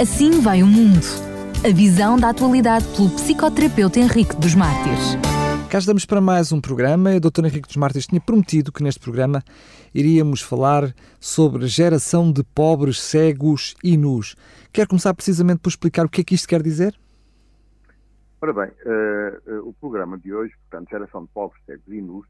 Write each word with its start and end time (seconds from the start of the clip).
Assim 0.00 0.40
vai 0.40 0.62
o 0.62 0.66
mundo. 0.66 1.04
A 1.64 1.72
visão 1.72 2.18
da 2.18 2.30
atualidade 2.30 2.86
pelo 2.96 3.10
psicoterapeuta 3.10 4.00
Henrique 4.00 4.34
dos 4.36 4.54
Mártires. 4.54 5.16
Cá 5.70 5.78
estamos 5.78 6.06
para 6.06 6.20
mais 6.20 6.50
um 6.50 6.60
programa. 6.60 7.10
O 7.14 7.20
Dr. 7.20 7.44
Henrique 7.44 7.68
dos 7.68 7.76
Mártires 7.76 8.06
tinha 8.06 8.20
prometido 8.20 8.72
que 8.72 8.82
neste 8.82 8.98
programa 8.98 9.42
iríamos 9.94 10.40
falar 10.40 10.94
sobre 11.20 11.64
a 11.64 11.68
geração 11.68 12.32
de 12.32 12.42
pobres, 12.42 13.00
cegos 13.00 13.76
e 13.84 13.96
nus. 13.96 14.34
Quer 14.72 14.86
começar 14.86 15.12
precisamente 15.14 15.60
por 15.60 15.68
explicar 15.68 16.06
o 16.06 16.08
que 16.08 16.22
é 16.22 16.24
que 16.24 16.34
isto 16.34 16.48
quer 16.48 16.62
dizer? 16.62 16.98
Ora 18.40 18.52
bem, 18.54 18.70
uh, 18.86 19.52
uh, 19.52 19.68
o 19.68 19.74
programa 19.74 20.18
de 20.18 20.32
hoje, 20.34 20.54
portanto, 20.68 20.90
Geração 20.90 21.22
de 21.24 21.28
Pobres, 21.28 21.62
Cegos 21.64 21.86
e 21.88 22.00
Nus, 22.00 22.26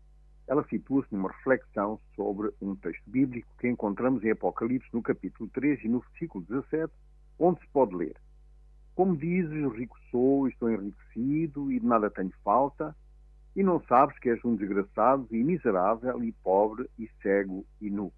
ela 0.49 0.65
situa-se 0.69 1.09
numa 1.15 1.31
reflexão 1.31 1.99
sobre 2.17 2.51
um 2.61 2.75
texto 2.75 3.09
bíblico 3.09 3.49
que 3.59 3.69
encontramos 3.69 4.23
em 4.25 4.33
Apocalipse 4.33 4.89
no 4.93 5.01
capítulo 5.01 5.49
3 5.55 5.85
e 5.85 5.89
no 5.89 6.01
versículo 6.01 6.45
17, 6.49 6.93
onde 7.39 7.61
se 7.61 7.67
pode 7.69 7.95
ler 7.95 8.17
Como 8.95 9.17
dizes, 9.17 9.73
rico 9.73 9.97
sou, 10.11 10.49
estou 10.49 10.71
enriquecido 10.71 11.73
e 11.73 11.81
de 11.81 11.87
nada 11.87 12.11
tenho 12.11 12.33
falta, 12.45 12.95
e 13.55 13.63
não 13.63 13.83
sabes 13.85 14.19
que 14.19 14.31
és 14.31 14.45
um 14.45 14.57
desgraçado 14.57 15.27
e 15.31 15.43
miserável 15.43 16.23
e 16.23 16.33
pobre 16.33 16.89
e 16.99 17.09
cego 17.23 17.65
e 17.81 17.91
nu. 17.91 18.13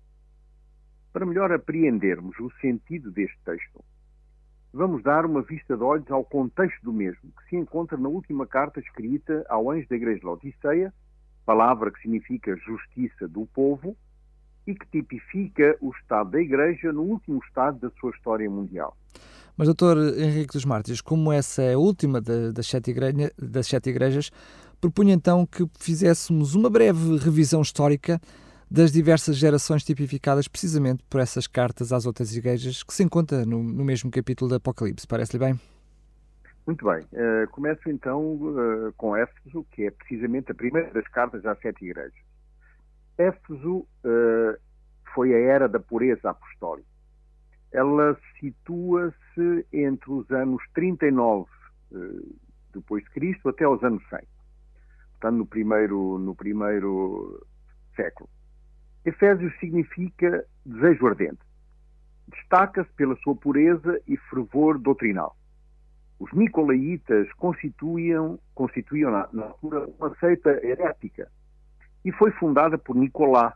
Para 1.13 1.27
melhor 1.27 1.53
apreendermos 1.53 2.39
o 2.41 2.51
sentido 2.61 3.11
deste 3.11 3.39
texto, 3.45 3.85
vamos 4.73 5.03
dar 5.03 5.25
uma 5.25 5.43
vista 5.43 5.77
de 5.77 5.83
olhos 5.83 6.11
ao 6.11 6.25
contexto 6.25 6.83
do 6.83 6.93
mesmo, 6.93 7.31
que 7.39 7.49
se 7.49 7.57
encontra 7.57 7.97
na 7.97 8.09
última 8.09 8.47
carta 8.47 8.81
escrita 8.81 9.45
ao 9.49 9.71
anjo 9.71 9.89
da 9.89 9.97
igreja 9.97 10.21
de 10.21 10.27
Laodiceia, 10.27 10.93
palavra 11.45 11.91
que 11.91 12.01
significa 12.01 12.57
justiça 12.57 13.29
do 13.29 13.47
povo 13.47 13.97
e 14.67 14.75
que 14.75 14.87
tipifica 14.87 15.77
o 15.81 15.91
estado 15.91 16.31
da 16.31 16.41
igreja 16.41 16.93
no 16.93 17.03
último 17.03 17.41
estado 17.45 17.79
da 17.79 17.91
sua 17.99 18.11
história 18.11 18.49
mundial. 18.49 18.97
Mas, 19.57 19.69
doutor 19.69 19.97
Henrique 20.19 20.53
dos 20.53 20.65
Mártires, 20.65 21.01
como 21.01 21.33
essa 21.33 21.63
é 21.63 21.75
a 21.75 21.79
última 21.79 22.21
das 22.21 22.67
sete, 22.67 22.91
igreja, 22.91 23.33
das 23.39 23.67
sete 23.67 23.91
igrejas, 23.91 24.31
propunha 24.81 25.15
então 25.15 25.47
que 25.47 25.69
fizéssemos 25.79 26.55
uma 26.55 26.69
breve 26.69 27.17
revisão 27.19 27.63
histórica 27.63 28.21
das 28.71 28.91
diversas 28.91 29.37
gerações 29.37 29.85
tipificadas 29.85 30.49
precisamente 30.49 31.05
por 31.09 31.21
essas 31.21 31.47
cartas 31.47 31.93
às 31.93 32.07
outras 32.07 32.35
igrejas 32.35 32.83
que 32.83 32.93
se 32.93 33.05
encontra 33.05 33.47
no, 33.47 33.63
no 33.63 33.85
mesmo 33.85 34.11
capítulo 34.11 34.49
do 34.49 34.57
Apocalipse. 34.57 35.07
Parece-lhe 35.07 35.39
bem? 35.39 35.61
Muito 36.67 36.85
bem. 36.85 37.05
Uh, 37.13 37.49
começo 37.51 37.89
então 37.89 38.21
uh, 38.21 38.93
com 38.97 39.15
Éfeso, 39.17 39.65
que 39.71 39.85
é 39.85 39.91
precisamente 39.91 40.51
a 40.51 40.55
primeira 40.55 40.91
das 40.93 41.07
cartas 41.09 41.45
às 41.47 41.59
sete 41.61 41.85
igrejas. 41.85 42.15
Éfeso 43.19 43.87
uh, 44.05 44.59
foi 45.15 45.35
a 45.35 45.39
era 45.39 45.69
da 45.69 45.79
pureza 45.79 46.31
apostólica. 46.31 46.94
Ela 47.75 48.17
situa-se 48.39 49.67
entre 49.73 50.11
os 50.11 50.31
anos 50.31 50.63
39 50.73 51.51
depois 52.73 53.03
de 53.05 53.11
Cristo 53.11 53.49
até 53.49 53.67
os 53.67 53.83
anos 53.83 54.03
100. 54.09 54.21
Portanto, 55.13 55.37
no 55.39 55.47
primeiro, 55.47 56.19
no 56.19 56.35
primeiro 56.35 57.45
século. 57.97 58.29
Efésios 59.05 59.53
significa 59.59 60.45
desejo 60.65 61.07
ardente. 61.07 61.41
Destaca-se 62.29 62.91
pela 62.93 63.17
sua 63.17 63.35
pureza 63.35 64.01
e 64.07 64.17
fervor 64.17 64.79
doutrinal. 64.79 65.37
Os 66.19 66.33
nicolaítas 66.33 67.31
constituíam, 67.35 68.39
constituíam 68.55 69.11
na, 69.11 69.29
na 69.33 69.45
altura 69.47 69.87
uma 69.99 70.15
seita 70.17 70.51
herética 70.65 71.29
e 72.05 72.13
foi 72.13 72.31
fundada 72.33 72.79
por 72.79 72.97
Nicolá, 72.97 73.55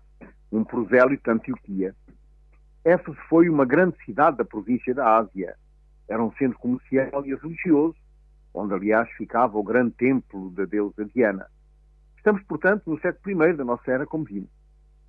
um 0.51 0.65
prosélito 0.65 1.23
de 1.25 1.31
Antioquia. 1.31 1.95
Éfeso 2.85 3.19
foi 3.29 3.49
uma 3.49 3.65
grande 3.65 3.97
cidade 4.05 4.39
da 4.39 4.45
província 4.45 4.95
da 4.95 5.19
Ásia. 5.19 5.57
Era 6.09 6.23
um 6.23 6.33
centro 6.33 6.59
comercial 6.59 7.27
e 7.27 7.35
religioso, 7.35 7.97
onde, 8.55 8.75
aliás, 8.75 9.11
ficava 9.13 9.59
o 9.59 9.63
grande 9.63 9.93
templo 9.93 10.51
da 10.51 10.65
deusa 10.65 11.05
Diana. 11.05 11.47
Estamos, 12.17 12.43
portanto, 12.45 12.91
no 12.91 12.99
século 13.01 13.45
I 13.45 13.53
da 13.53 13.65
nossa 13.65 13.91
era, 13.91 14.07
como 14.07 14.25
vimos. 14.25 14.51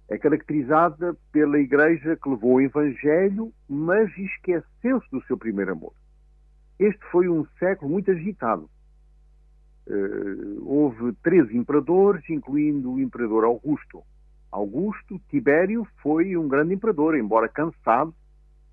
É 0.10 0.18
caracterizada 0.18 1.16
pela 1.32 1.60
Igreja 1.60 2.16
que 2.16 2.30
levou 2.30 2.56
o 2.56 2.62
Evangelho, 2.62 3.54
mas 3.68 4.10
esqueceu-se 4.18 5.10
do 5.12 5.24
seu 5.26 5.38
primeiro 5.38 5.72
amor. 5.72 5.94
Este 6.80 7.00
foi 7.12 7.30
um 7.30 7.46
século 7.60 7.92
muito 7.92 8.10
agitado. 8.10 8.70
Uh, 9.88 10.64
houve 10.66 11.14
três 11.24 11.52
imperadores, 11.52 12.28
incluindo 12.30 12.94
o 12.94 13.00
imperador 13.00 13.44
Augusto. 13.44 14.04
Augusto 14.52 15.20
Tibério 15.30 15.88
foi 16.02 16.36
um 16.36 16.48
grande 16.48 16.74
imperador, 16.74 17.16
embora 17.16 17.48
cansado. 17.48 18.14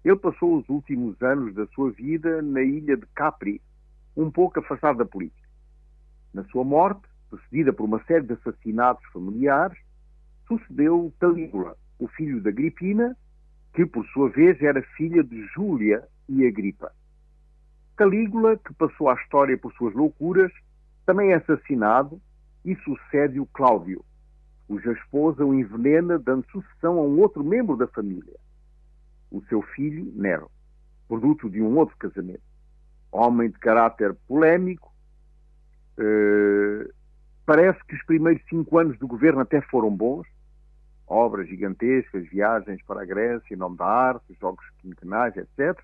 Ele 0.04 0.16
passou 0.16 0.56
os 0.56 0.68
últimos 0.68 1.20
anos 1.20 1.54
da 1.54 1.66
sua 1.68 1.90
vida 1.90 2.40
na 2.40 2.62
ilha 2.62 2.96
de 2.96 3.06
Capri, 3.14 3.60
um 4.16 4.30
pouco 4.30 4.58
afastado 4.58 4.98
da 4.98 5.04
política. 5.04 5.48
Na 6.32 6.44
sua 6.44 6.64
morte, 6.64 7.02
precedida 7.28 7.72
por 7.72 7.84
uma 7.84 8.02
série 8.04 8.24
de 8.24 8.32
assassinatos 8.34 9.04
familiares, 9.12 9.78
sucedeu 10.46 11.12
Calígula, 11.18 11.76
o 11.98 12.08
filho 12.08 12.40
de 12.40 12.48
Agripina, 12.48 13.16
que 13.74 13.84
por 13.84 14.06
sua 14.06 14.30
vez 14.30 14.60
era 14.62 14.80
filha 14.96 15.22
de 15.22 15.46
Júlia 15.48 16.06
e 16.28 16.46
Agripa. 16.46 16.92
Calígula, 17.96 18.56
que 18.56 18.72
passou 18.74 19.10
à 19.10 19.14
história 19.14 19.58
por 19.58 19.72
suas 19.74 19.94
loucuras, 19.94 20.52
também 21.04 21.32
é 21.32 21.34
assassinado 21.34 22.20
e 22.64 22.74
sucede 22.76 23.38
o 23.38 23.46
Cláudio, 23.46 24.04
cuja 24.66 24.92
esposa 24.92 25.44
o 25.44 25.54
envenena, 25.54 26.18
dando 26.18 26.46
sucessão 26.50 26.98
a 26.98 27.02
um 27.02 27.20
outro 27.20 27.44
membro 27.44 27.76
da 27.76 27.86
família, 27.86 28.34
o 29.30 29.42
seu 29.42 29.62
filho 29.62 30.12
Nero, 30.14 30.50
produto 31.08 31.48
de 31.48 31.62
um 31.62 31.76
outro 31.76 31.96
casamento. 31.96 32.42
Homem 33.12 33.48
de 33.48 33.58
caráter 33.58 34.14
polémico, 34.26 34.92
eh, 35.98 36.90
parece 37.44 37.82
que 37.86 37.94
os 37.94 38.04
primeiros 38.04 38.42
cinco 38.48 38.78
anos 38.78 38.98
do 38.98 39.06
governo 39.06 39.40
até 39.40 39.60
foram 39.62 39.90
bons, 39.90 40.26
obras 41.06 41.48
gigantescas, 41.48 42.28
viagens 42.28 42.82
para 42.82 43.02
a 43.02 43.06
Grécia 43.06 43.54
em 43.54 43.56
nome 43.56 43.76
da 43.76 43.86
arte, 43.86 44.36
jogos 44.40 44.64
quinquenais, 44.80 45.36
etc 45.36 45.80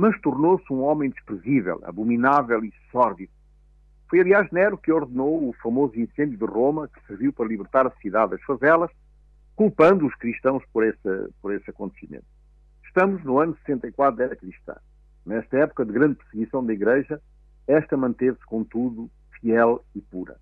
mas 0.00 0.18
tornou-se 0.22 0.64
um 0.72 0.80
homem 0.80 1.10
desprezível, 1.10 1.78
abominável 1.84 2.64
e 2.64 2.72
sórdido. 2.90 3.30
Foi, 4.10 4.18
aliás, 4.18 4.50
Nero 4.50 4.76
que 4.76 4.90
ordenou 4.90 5.48
o 5.48 5.52
famoso 5.62 5.96
incêndio 5.96 6.36
de 6.36 6.44
Roma, 6.44 6.88
que 6.88 7.06
serviu 7.06 7.32
para 7.32 7.46
libertar 7.46 7.86
a 7.86 7.92
cidade 8.02 8.32
das 8.32 8.42
favelas, 8.42 8.90
culpando 9.54 10.04
os 10.04 10.14
cristãos 10.16 10.64
por 10.72 10.84
esse, 10.84 11.32
por 11.40 11.54
esse 11.54 11.70
acontecimento. 11.70 12.24
Estamos 12.84 13.22
no 13.22 13.38
ano 13.38 13.56
64 13.64 14.16
da 14.16 14.24
era 14.24 14.34
cristã. 14.34 14.74
Nesta 15.24 15.58
época 15.58 15.84
de 15.84 15.92
grande 15.92 16.16
perseguição 16.16 16.66
da 16.66 16.72
Igreja, 16.72 17.22
esta 17.68 17.96
manteve-se, 17.96 18.44
contudo, 18.46 19.08
fiel 19.40 19.84
e 19.94 20.00
pura. 20.00 20.36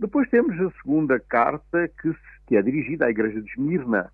Depois 0.00 0.28
temos 0.28 0.58
a 0.60 0.70
segunda 0.82 1.20
carta, 1.20 1.86
que, 1.86 2.12
que 2.48 2.56
é 2.56 2.62
dirigida 2.62 3.06
à 3.06 3.10
Igreja 3.10 3.40
de 3.40 3.48
Esmirna, 3.50 4.12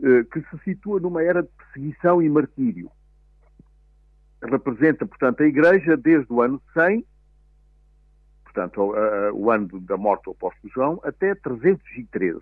eh, 0.00 0.22
que 0.30 0.40
se 0.42 0.58
situa 0.62 1.00
numa 1.00 1.24
era 1.24 1.42
de 1.42 1.48
perseguição 1.48 2.22
e 2.22 2.28
martírio 2.28 2.88
representa, 4.46 5.06
portanto, 5.06 5.42
a 5.42 5.46
Igreja 5.46 5.96
desde 5.96 6.32
o 6.32 6.42
ano 6.42 6.60
100, 6.72 7.04
portanto, 8.54 8.94
o, 9.34 9.50
ano 9.50 9.80
da 9.80 9.96
morte 9.96 10.24
do 10.24 10.30
apóstolo 10.30 10.72
João, 10.72 11.00
até 11.02 11.34
313. 11.34 12.40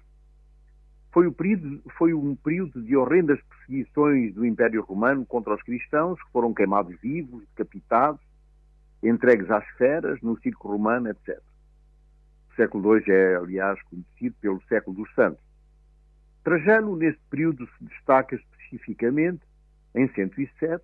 Foi, 1.11 1.27
o 1.27 1.33
período, 1.33 1.83
foi 1.97 2.13
um 2.13 2.37
período 2.37 2.83
de 2.83 2.97
horrendas 2.97 3.41
perseguições 3.43 4.35
do 4.35 4.45
Império 4.45 4.83
Romano 4.83 5.25
contra 5.25 5.55
os 5.55 5.63
cristãos, 5.63 6.23
que 6.23 6.31
foram 6.31 6.53
queimados 6.53 6.95
vivos, 7.01 7.45
decapitados, 7.49 8.21
entregues 9.03 9.51
às 9.51 9.67
feras, 9.77 10.21
no 10.21 10.39
circo 10.41 10.69
romano, 10.69 11.09
etc. 11.09 11.41
O 12.51 12.55
século 12.55 12.99
II 12.99 13.05
é, 13.09 13.37
aliás, 13.37 13.83
conhecido 13.85 14.37
pelo 14.41 14.63
século 14.69 14.97
dos 14.97 15.15
santos. 15.15 15.43
Trajano, 16.45 16.97
neste 16.97 17.21
período, 17.31 17.67
se 17.79 17.85
destaca 17.85 18.37
especificamente, 18.37 19.43
em 19.95 20.09
107, 20.09 20.83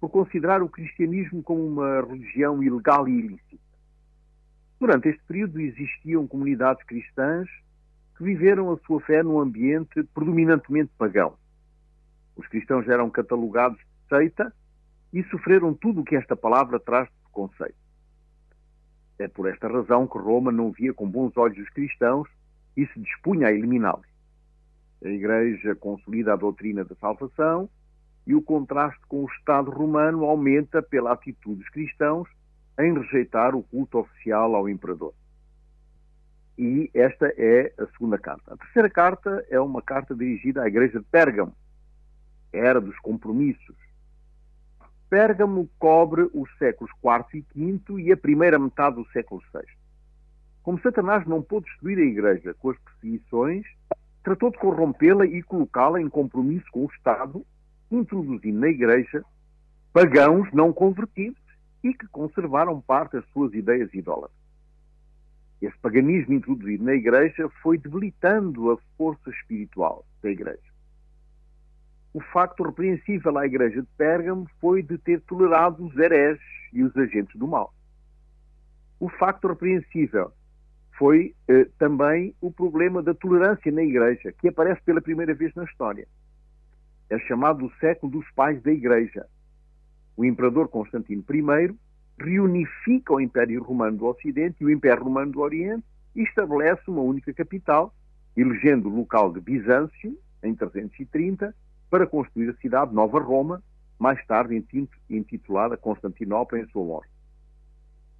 por 0.00 0.10
considerar 0.10 0.62
o 0.62 0.68
cristianismo 0.68 1.42
como 1.42 1.66
uma 1.66 2.02
religião 2.02 2.62
ilegal 2.62 3.08
e 3.08 3.18
ilícita. 3.18 3.67
Durante 4.80 5.08
este 5.08 5.22
período 5.24 5.60
existiam 5.60 6.26
comunidades 6.26 6.84
cristãs 6.84 7.48
que 8.16 8.22
viveram 8.22 8.72
a 8.72 8.78
sua 8.78 9.00
fé 9.00 9.22
num 9.22 9.40
ambiente 9.40 10.02
predominantemente 10.14 10.92
pagão. 10.96 11.36
Os 12.36 12.46
cristãos 12.46 12.88
eram 12.88 13.10
catalogados 13.10 13.78
de 13.78 14.08
seita 14.08 14.54
e 15.12 15.24
sofreram 15.24 15.74
tudo 15.74 16.00
o 16.00 16.04
que 16.04 16.14
esta 16.14 16.36
palavra 16.36 16.78
traz 16.78 17.08
de 17.08 17.14
preconceito. 17.22 17.74
É 19.18 19.26
por 19.26 19.48
esta 19.48 19.66
razão 19.66 20.06
que 20.06 20.16
Roma 20.16 20.52
não 20.52 20.70
via 20.70 20.94
com 20.94 21.08
bons 21.08 21.36
olhos 21.36 21.58
os 21.58 21.70
cristãos 21.70 22.28
e 22.76 22.86
se 22.86 23.00
dispunha 23.00 23.48
a 23.48 23.52
eliminá-los. 23.52 24.06
A 25.04 25.08
Igreja 25.08 25.74
consolida 25.74 26.32
a 26.32 26.36
doutrina 26.36 26.84
da 26.84 26.94
salvação 26.96 27.68
e 28.24 28.34
o 28.34 28.42
contraste 28.42 29.00
com 29.08 29.24
o 29.24 29.28
Estado 29.28 29.70
romano 29.70 30.24
aumenta 30.24 30.80
pela 30.80 31.12
atitude 31.12 31.60
dos 31.60 31.68
cristãos 31.70 32.28
em 32.78 32.94
rejeitar 32.94 33.54
o 33.54 33.62
culto 33.62 33.98
oficial 33.98 34.54
ao 34.54 34.68
imperador. 34.68 35.12
E 36.56 36.90
esta 36.94 37.32
é 37.36 37.72
a 37.78 37.86
segunda 37.86 38.18
carta. 38.18 38.54
A 38.54 38.56
terceira 38.56 38.90
carta 38.90 39.44
é 39.48 39.60
uma 39.60 39.80
carta 39.80 40.14
dirigida 40.14 40.62
à 40.62 40.68
igreja 40.68 40.98
de 40.98 41.04
Pérgamo, 41.06 41.54
era 42.52 42.80
dos 42.80 42.98
compromissos. 42.98 43.76
Pérgamo 45.08 45.68
cobre 45.78 46.28
os 46.34 46.48
séculos 46.58 46.90
IV 47.02 47.44
e 47.54 47.72
V 47.72 48.02
e 48.02 48.12
a 48.12 48.16
primeira 48.16 48.58
metade 48.58 48.96
do 48.96 49.08
século 49.08 49.40
VI. 49.52 49.60
Como 50.62 50.80
Satanás 50.80 51.26
não 51.26 51.42
pôde 51.42 51.66
destruir 51.66 51.98
a 51.98 52.02
Igreja 52.02 52.54
com 52.54 52.70
as 52.70 52.78
perseguições, 52.78 53.64
tratou 54.22 54.50
de 54.50 54.58
corrompê-la 54.58 55.24
e 55.24 55.42
colocá-la 55.42 55.98
em 55.98 56.10
compromisso 56.10 56.66
com 56.70 56.84
o 56.84 56.90
Estado, 56.92 57.42
introduzindo 57.90 58.60
na 58.60 58.68
Igreja 58.68 59.24
pagãos 59.94 60.52
não 60.52 60.70
convertidos 60.72 61.40
e 61.82 61.94
que 61.94 62.06
conservaram 62.08 62.80
parte 62.80 63.12
das 63.12 63.26
suas 63.30 63.52
ideias 63.54 63.92
idólatras. 63.94 64.36
Esse 65.60 65.76
paganismo 65.78 66.34
introduzido 66.34 66.84
na 66.84 66.94
Igreja 66.94 67.48
foi 67.62 67.78
debilitando 67.78 68.70
a 68.70 68.78
força 68.96 69.30
espiritual 69.30 70.04
da 70.22 70.30
Igreja. 70.30 70.68
O 72.14 72.20
facto 72.20 72.62
repreensível 72.62 73.36
à 73.36 73.46
Igreja 73.46 73.82
de 73.82 73.88
Pérgamo 73.96 74.48
foi 74.60 74.82
de 74.82 74.96
ter 74.98 75.20
tolerado 75.22 75.84
os 75.84 75.96
hereges 75.96 76.42
e 76.72 76.82
os 76.82 76.96
agentes 76.96 77.36
do 77.38 77.46
mal. 77.46 77.74
O 79.00 79.08
facto 79.08 79.48
repreensível 79.48 80.32
foi 80.96 81.34
eh, 81.46 81.68
também 81.78 82.34
o 82.40 82.50
problema 82.50 83.02
da 83.02 83.14
tolerância 83.14 83.70
na 83.70 83.82
Igreja, 83.82 84.32
que 84.32 84.48
aparece 84.48 84.82
pela 84.82 85.00
primeira 85.00 85.34
vez 85.34 85.54
na 85.54 85.64
história. 85.64 86.06
É 87.08 87.18
chamado 87.20 87.66
o 87.66 87.72
século 87.78 88.10
dos 88.10 88.28
pais 88.32 88.60
da 88.62 88.72
Igreja. 88.72 89.26
O 90.18 90.24
imperador 90.24 90.66
Constantino 90.66 91.24
I 91.30 91.76
reunifica 92.18 93.12
o 93.14 93.20
Império 93.20 93.62
Romano 93.62 93.98
do 93.98 94.06
Ocidente 94.06 94.56
e 94.60 94.64
o 94.64 94.70
Império 94.70 95.04
Romano 95.04 95.30
do 95.30 95.40
Oriente 95.40 95.84
e 96.16 96.24
estabelece 96.24 96.82
uma 96.88 97.02
única 97.02 97.32
capital, 97.32 97.94
elegendo 98.36 98.88
o 98.88 98.96
local 98.96 99.32
de 99.32 99.40
Bizâncio, 99.40 100.18
em 100.42 100.56
330, 100.56 101.54
para 101.88 102.04
construir 102.04 102.48
a 102.48 102.56
cidade 102.56 102.92
Nova 102.92 103.20
Roma, 103.20 103.62
mais 103.96 104.18
tarde 104.26 104.60
intitulada 105.08 105.76
Constantinopla 105.76 106.58
em 106.58 106.66
sua 106.66 106.84
morte. 106.84 107.12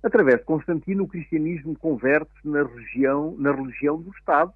Através 0.01 0.39
de 0.39 0.45
Constantino, 0.45 1.03
o 1.03 1.09
cristianismo 1.09 1.77
converte-se 1.77 2.47
na, 2.47 2.63
na 3.39 3.53
religião 3.53 4.01
do 4.01 4.13
Estado 4.17 4.53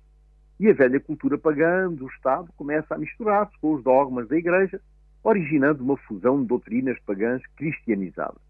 e 0.61 0.69
a 0.69 0.73
velha 0.73 1.01
cultura 1.01 1.37
pagã 1.37 1.93
do 1.93 2.07
Estado 2.07 2.53
começa 2.57 2.95
a 2.95 2.99
misturar-se 2.99 3.59
com 3.61 3.75
os 3.75 3.83
dogmas 3.83 4.29
da 4.29 4.37
Igreja, 4.39 4.81
originando 5.23 5.85
uma 5.85 5.97
fusão 5.97 6.41
de 6.41 6.49
doutrinas 6.49 6.99
pagãs 7.01 7.43
cristianizadas. 7.57 8.41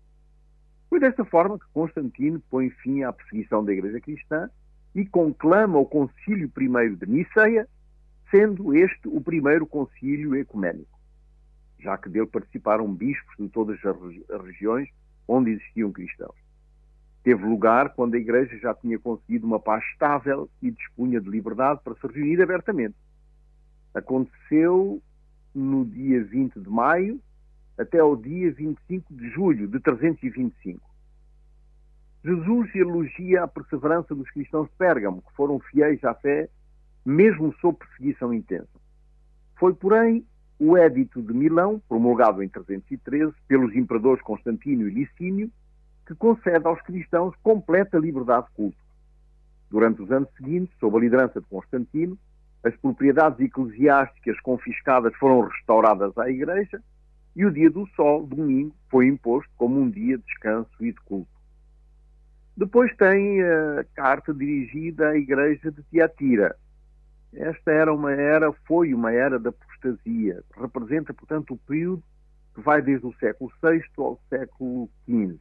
Foi 0.88 1.00
desta 1.00 1.24
forma 1.24 1.58
que 1.58 1.64
Constantino 1.72 2.40
põe 2.50 2.70
fim 2.70 3.02
à 3.02 3.12
perseguição 3.12 3.64
da 3.64 3.72
Igreja 3.72 4.00
cristã 4.00 4.50
e 4.94 5.06
conclama 5.06 5.78
o 5.78 5.86
Concílio 5.86 6.50
I 6.54 6.96
de 6.96 7.06
Niceia, 7.06 7.68
sendo 8.30 8.74
este 8.74 9.08
o 9.08 9.20
primeiro 9.20 9.66
concílio 9.66 10.34
ecuménico, 10.34 10.98
já 11.78 11.96
que 11.98 12.08
dele 12.08 12.26
participaram 12.26 12.92
bispos 12.92 13.36
de 13.38 13.48
todas 13.48 13.78
as 13.84 14.42
regiões 14.42 14.88
onde 15.28 15.50
existiam 15.50 15.92
cristãos. 15.92 16.36
Teve 17.22 17.44
lugar 17.44 17.94
quando 17.94 18.14
a 18.14 18.18
Igreja 18.18 18.58
já 18.58 18.74
tinha 18.74 18.98
conseguido 18.98 19.46
uma 19.46 19.60
paz 19.60 19.84
estável 19.92 20.50
e 20.60 20.70
dispunha 20.70 21.20
de 21.20 21.28
liberdade 21.28 21.80
para 21.84 21.94
se 21.94 22.06
reunir 22.06 22.42
abertamente. 22.42 22.96
Aconteceu 23.94 25.00
no 25.54 25.84
dia 25.84 26.24
20 26.24 26.60
de 26.60 26.68
maio 26.68 27.20
até 27.78 27.98
ao 27.98 28.16
dia 28.16 28.52
25 28.52 29.14
de 29.14 29.30
julho 29.30 29.66
de 29.66 29.80
325. 29.80 30.80
Jesus 32.24 32.74
elogia 32.74 33.42
a 33.42 33.48
perseverança 33.48 34.14
dos 34.14 34.30
cristãos 34.30 34.68
de 34.68 34.76
Pérgamo, 34.76 35.22
que 35.22 35.32
foram 35.34 35.58
fiéis 35.58 36.02
à 36.04 36.14
fé, 36.14 36.48
mesmo 37.04 37.52
sob 37.60 37.78
perseguição 37.78 38.32
intensa. 38.32 38.68
Foi, 39.56 39.74
porém, 39.74 40.24
o 40.58 40.76
Édito 40.76 41.20
de 41.20 41.32
Milão, 41.32 41.82
promulgado 41.88 42.42
em 42.42 42.48
313 42.48 43.32
pelos 43.48 43.74
imperadores 43.74 44.22
Constantino 44.22 44.88
e 44.88 44.92
Licínio, 44.92 45.50
que 46.06 46.14
concede 46.14 46.66
aos 46.66 46.80
cristãos 46.82 47.34
completa 47.42 47.98
liberdade 47.98 48.46
de 48.46 48.52
culto. 48.52 48.78
Durante 49.68 50.02
os 50.02 50.10
anos 50.12 50.28
seguintes, 50.36 50.76
sob 50.78 50.96
a 50.96 51.00
liderança 51.00 51.40
de 51.40 51.46
Constantino, 51.48 52.16
as 52.64 52.76
propriedades 52.76 53.40
eclesiásticas 53.40 54.40
confiscadas 54.40 55.14
foram 55.16 55.48
restauradas 55.48 56.16
à 56.16 56.30
Igreja 56.30 56.82
e 57.34 57.44
o 57.44 57.50
dia 57.50 57.70
do 57.70 57.86
sol, 57.96 58.26
domingo, 58.26 58.74
foi 58.90 59.06
imposto 59.06 59.50
como 59.56 59.80
um 59.80 59.90
dia 59.90 60.18
de 60.18 60.24
descanso 60.24 60.70
e 60.80 60.92
de 60.92 61.00
culto. 61.00 61.30
Depois 62.56 62.94
tem 62.96 63.42
a 63.42 63.84
carta 63.94 64.34
dirigida 64.34 65.08
à 65.08 65.16
igreja 65.16 65.72
de 65.72 65.82
Tiatira. 65.84 66.54
Esta 67.32 67.72
era 67.72 67.92
uma 67.92 68.12
era, 68.12 68.52
foi 68.66 68.92
uma 68.92 69.10
era 69.10 69.38
da 69.38 69.48
apostasia. 69.48 70.44
Representa, 70.54 71.14
portanto, 71.14 71.54
o 71.54 71.56
período 71.56 72.02
que 72.54 72.60
vai 72.60 72.82
desde 72.82 73.06
o 73.06 73.14
século 73.14 73.50
VI 73.62 73.82
ao 73.96 74.20
século 74.28 74.90
XV. 75.08 75.38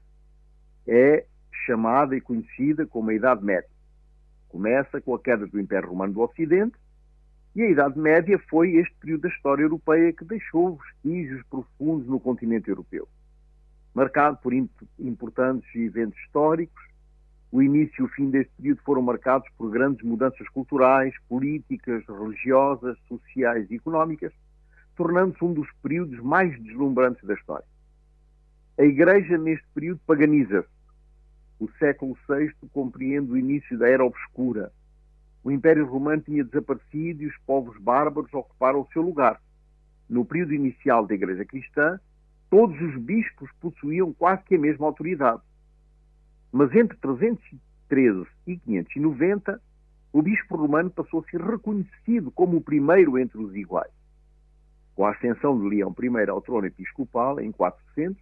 É 0.87 1.25
chamada 1.65 2.15
e 2.15 2.21
conhecida 2.21 2.87
como 2.87 3.09
a 3.09 3.13
Idade 3.13 3.43
Média. 3.43 3.69
Começa 4.47 5.01
com 5.01 5.13
a 5.13 5.19
queda 5.19 5.45
do 5.45 5.59
Império 5.59 5.89
Romano 5.89 6.13
do 6.13 6.21
Ocidente 6.21 6.77
e 7.55 7.61
a 7.61 7.69
Idade 7.69 7.99
Média 7.99 8.39
foi 8.49 8.75
este 8.75 8.95
período 8.95 9.21
da 9.21 9.29
história 9.29 9.63
europeia 9.63 10.13
que 10.13 10.23
deixou 10.23 10.77
vestígios 10.77 11.43
profundos 11.49 12.07
no 12.07 12.19
continente 12.19 12.69
europeu. 12.69 13.07
Marcado 13.93 14.37
por 14.37 14.53
importantes 14.53 15.67
eventos 15.75 16.17
históricos, 16.21 16.81
o 17.51 17.61
início 17.61 18.03
e 18.03 18.03
o 18.03 18.07
fim 18.07 18.29
deste 18.29 18.53
período 18.55 18.81
foram 18.83 19.01
marcados 19.01 19.49
por 19.57 19.69
grandes 19.69 20.01
mudanças 20.05 20.47
culturais, 20.49 21.13
políticas, 21.27 22.01
religiosas, 22.07 22.97
sociais 23.09 23.69
e 23.69 23.75
económicas, 23.75 24.31
tornando-se 24.95 25.43
um 25.43 25.53
dos 25.53 25.67
períodos 25.83 26.17
mais 26.19 26.57
deslumbrantes 26.63 27.21
da 27.25 27.33
história. 27.33 27.65
A 28.77 28.83
Igreja, 28.83 29.37
neste 29.37 29.67
período, 29.73 29.99
paganiza-se. 30.07 30.69
O 31.59 31.69
século 31.77 32.17
VI 32.29 32.53
compreende 32.71 33.31
o 33.31 33.37
início 33.37 33.77
da 33.77 33.89
Era 33.89 34.05
Obscura, 34.05 34.71
o 35.43 35.51
Império 35.51 35.85
Romano 35.85 36.21
tinha 36.21 36.43
desaparecido 36.43 37.23
e 37.23 37.27
os 37.27 37.37
povos 37.45 37.77
bárbaros 37.79 38.33
ocuparam 38.33 38.81
o 38.81 38.87
seu 38.93 39.01
lugar. 39.01 39.41
No 40.09 40.25
período 40.25 40.53
inicial 40.53 41.05
da 41.05 41.15
Igreja 41.15 41.45
Cristã, 41.45 41.99
todos 42.49 42.79
os 42.81 42.95
bispos 42.97 43.49
possuíam 43.59 44.13
quase 44.13 44.43
que 44.43 44.55
a 44.55 44.59
mesma 44.59 44.85
autoridade. 44.85 45.41
Mas 46.51 46.73
entre 46.75 46.97
313 46.97 48.27
e 48.45 48.57
590, 48.57 49.61
o 50.13 50.21
bispo 50.21 50.57
romano 50.57 50.89
passou 50.89 51.21
a 51.21 51.31
ser 51.31 51.41
reconhecido 51.41 52.29
como 52.31 52.57
o 52.57 52.61
primeiro 52.61 53.17
entre 53.17 53.39
os 53.39 53.55
iguais. 53.55 53.91
Com 54.93 55.05
a 55.05 55.11
ascensão 55.11 55.57
de 55.57 55.67
Leão 55.67 55.95
I 55.97 56.29
ao 56.29 56.41
trono 56.41 56.67
episcopal, 56.67 57.39
em 57.39 57.51
400, 57.51 58.21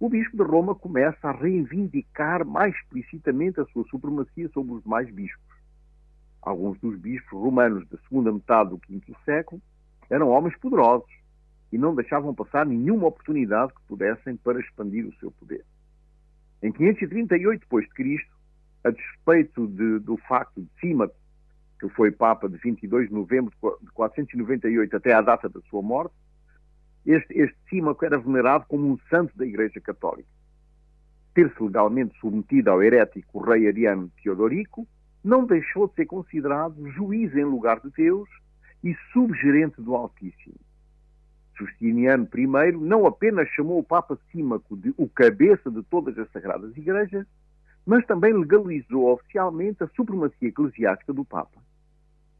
o 0.00 0.08
bispo 0.08 0.36
de 0.36 0.42
Roma 0.42 0.74
começa 0.74 1.28
a 1.28 1.32
reivindicar 1.32 2.44
mais 2.46 2.74
explicitamente 2.74 3.60
a 3.60 3.66
sua 3.66 3.84
supremacia 3.84 4.48
sobre 4.48 4.72
os 4.72 4.82
demais 4.82 5.10
bispos. 5.10 5.55
Alguns 6.46 6.78
dos 6.78 6.96
bispos 6.96 7.32
romanos 7.32 7.84
da 7.88 7.98
segunda 8.08 8.32
metade 8.32 8.70
do 8.70 8.76
V 8.76 9.02
século 9.24 9.60
eram 10.08 10.28
homens 10.28 10.56
poderosos 10.58 11.10
e 11.72 11.76
não 11.76 11.92
deixavam 11.92 12.32
passar 12.32 12.64
nenhuma 12.64 13.08
oportunidade 13.08 13.74
que 13.74 13.82
pudessem 13.88 14.36
para 14.36 14.60
expandir 14.60 15.04
o 15.04 15.12
seu 15.16 15.32
poder. 15.32 15.64
Em 16.62 16.70
538 16.70 17.66
d.C., 17.68 18.26
a 18.84 18.90
despeito 18.90 19.66
de, 19.66 19.98
do 19.98 20.16
facto 20.18 20.62
de 20.62 20.68
Símaco, 20.78 21.16
que 21.80 21.88
foi 21.88 22.12
Papa 22.12 22.48
de 22.48 22.56
22 22.58 23.08
de 23.08 23.14
novembro 23.14 23.52
de 23.82 23.90
498 23.90 24.96
até 24.96 25.14
à 25.14 25.20
data 25.20 25.48
da 25.48 25.60
sua 25.62 25.82
morte, 25.82 26.14
este, 27.04 27.34
este 27.40 27.56
Símaco 27.68 28.04
era 28.04 28.20
venerado 28.20 28.66
como 28.68 28.88
um 28.88 28.96
santo 29.10 29.36
da 29.36 29.44
Igreja 29.44 29.80
Católica. 29.80 30.28
Ter-se 31.34 31.60
legalmente 31.60 32.16
submetido 32.20 32.70
ao 32.70 32.80
herético 32.80 33.40
rei 33.40 33.66
ariano 33.66 34.12
Teodorico, 34.22 34.86
não 35.26 35.44
deixou 35.44 35.88
de 35.88 35.94
ser 35.94 36.06
considerado 36.06 36.88
juiz 36.92 37.34
em 37.34 37.44
lugar 37.44 37.80
de 37.80 37.90
Deus 37.90 38.28
e 38.82 38.94
subgerente 39.12 39.82
do 39.82 39.96
Altíssimo. 39.96 40.54
Justiniano 41.58 42.28
I 42.32 42.72
não 42.72 43.06
apenas 43.06 43.48
chamou 43.48 43.80
o 43.80 43.84
Papa 43.84 44.16
Símaco 44.30 44.76
de 44.76 44.94
o 44.96 45.08
cabeça 45.08 45.68
de 45.68 45.82
todas 45.82 46.16
as 46.16 46.30
sagradas 46.30 46.76
igrejas, 46.76 47.26
mas 47.84 48.06
também 48.06 48.32
legalizou 48.32 49.12
oficialmente 49.12 49.82
a 49.82 49.88
supremacia 49.88 50.48
eclesiástica 50.48 51.12
do 51.12 51.24
Papa. 51.24 51.60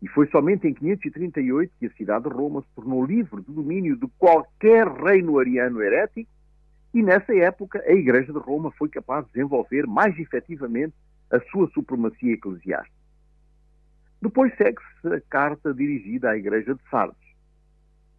E 0.00 0.08
foi 0.08 0.28
somente 0.28 0.68
em 0.68 0.74
538 0.74 1.72
que 1.80 1.86
a 1.86 1.90
cidade 1.94 2.28
de 2.28 2.34
Roma 2.34 2.62
se 2.62 2.68
tornou 2.76 3.04
livre 3.04 3.40
do 3.40 3.52
domínio 3.52 3.96
de 3.96 4.06
qualquer 4.16 4.86
reino 4.86 5.38
ariano 5.40 5.82
herético, 5.82 6.30
e 6.94 7.02
nessa 7.02 7.34
época 7.34 7.82
a 7.84 7.92
Igreja 7.92 8.32
de 8.32 8.38
Roma 8.38 8.70
foi 8.72 8.88
capaz 8.88 9.24
de 9.26 9.32
desenvolver 9.32 9.86
mais 9.86 10.16
efetivamente 10.18 10.94
a 11.30 11.40
sua 11.50 11.68
supremacia 11.70 12.34
eclesiástica. 12.34 12.96
Depois 14.20 14.54
segue-se 14.56 15.14
a 15.14 15.20
carta 15.20 15.74
dirigida 15.74 16.30
à 16.30 16.36
Igreja 16.36 16.74
de 16.74 16.80
Sardes. 16.90 17.26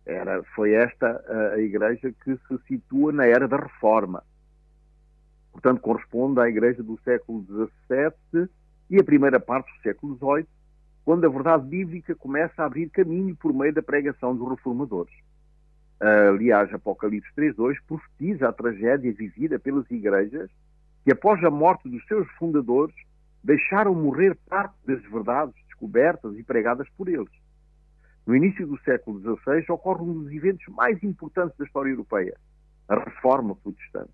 Era, 0.05 0.41
foi 0.55 0.73
esta 0.73 1.21
a, 1.27 1.59
igreja 1.59 2.13
que 2.23 2.37
se 2.37 2.57
situa 2.67 3.11
na 3.11 3.25
era 3.25 3.47
da 3.47 3.57
Reforma. 3.57 4.23
Portanto, 5.51 5.81
corresponde 5.81 6.39
à 6.39 6.47
igreja 6.47 6.81
do 6.81 6.97
século 7.03 7.43
XVII 7.43 8.47
e 8.89 8.99
a 8.99 9.03
primeira 9.03 9.39
parte 9.39 9.69
do 9.75 9.81
século 9.81 10.15
XVIII, 10.15 10.47
quando 11.03 11.25
a 11.25 11.29
verdade 11.29 11.67
bíblica 11.67 12.15
começa 12.15 12.61
a 12.61 12.65
abrir 12.65 12.89
caminho 12.89 13.35
por 13.35 13.53
meio 13.53 13.73
da 13.73 13.81
pregação 13.81 14.35
dos 14.35 14.47
reformadores. 14.47 15.13
Aliás, 15.99 16.73
Apocalipse 16.73 17.29
3.2 17.35 17.75
profetiza 17.85 18.47
a 18.47 18.53
tragédia 18.53 19.11
vivida 19.11 19.57
pelas 19.57 19.89
igrejas 19.89 20.49
que, 21.07 21.11
após 21.13 21.41
a 21.41 21.49
morte 21.49 21.87
dos 21.87 22.05
seus 22.05 22.29
fundadores, 22.31 22.93
deixaram 23.41 23.95
morrer 23.95 24.37
parte 24.49 24.75
das 24.85 25.01
verdades 25.03 25.55
descobertas 25.67 26.37
e 26.37 26.43
pregadas 26.43 26.85
por 26.97 27.07
eles. 27.07 27.31
No 28.25 28.35
início 28.35 28.67
do 28.67 28.77
século 28.81 29.17
XVI 29.21 29.63
ocorre 29.69 30.01
um 30.01 30.23
dos 30.23 30.33
eventos 30.33 30.67
mais 30.75 31.01
importantes 31.01 31.57
da 31.57 31.63
história 31.63 31.91
europeia, 31.91 32.37
a 32.89 32.95
Reforma 32.95 33.55
Protestante. 33.55 34.11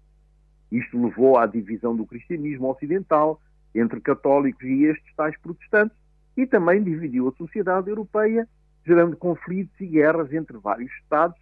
Isto 0.71 1.03
levou 1.03 1.35
à 1.39 1.47
divisão 1.47 1.95
do 1.95 2.05
cristianismo 2.05 2.69
ocidental 2.69 3.41
entre 3.73 4.00
católicos 4.00 4.62
e 4.62 4.83
estes 4.83 5.15
tais 5.15 5.35
protestantes 5.39 5.97
e 6.38 6.45
também 6.45 6.83
dividiu 6.83 7.27
a 7.27 7.31
sociedade 7.31 7.89
europeia, 7.89 8.47
gerando 8.85 9.17
conflitos 9.17 9.73
e 9.81 9.88
guerras 9.88 10.31
entre 10.31 10.59
vários 10.59 10.91
Estados 11.01 11.41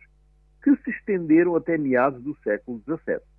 que 0.64 0.74
se 0.78 0.92
estenderam 0.92 1.58
até 1.58 1.78
meados 1.78 2.24
do 2.24 2.38
século 2.42 2.82
XVII. 2.88 3.31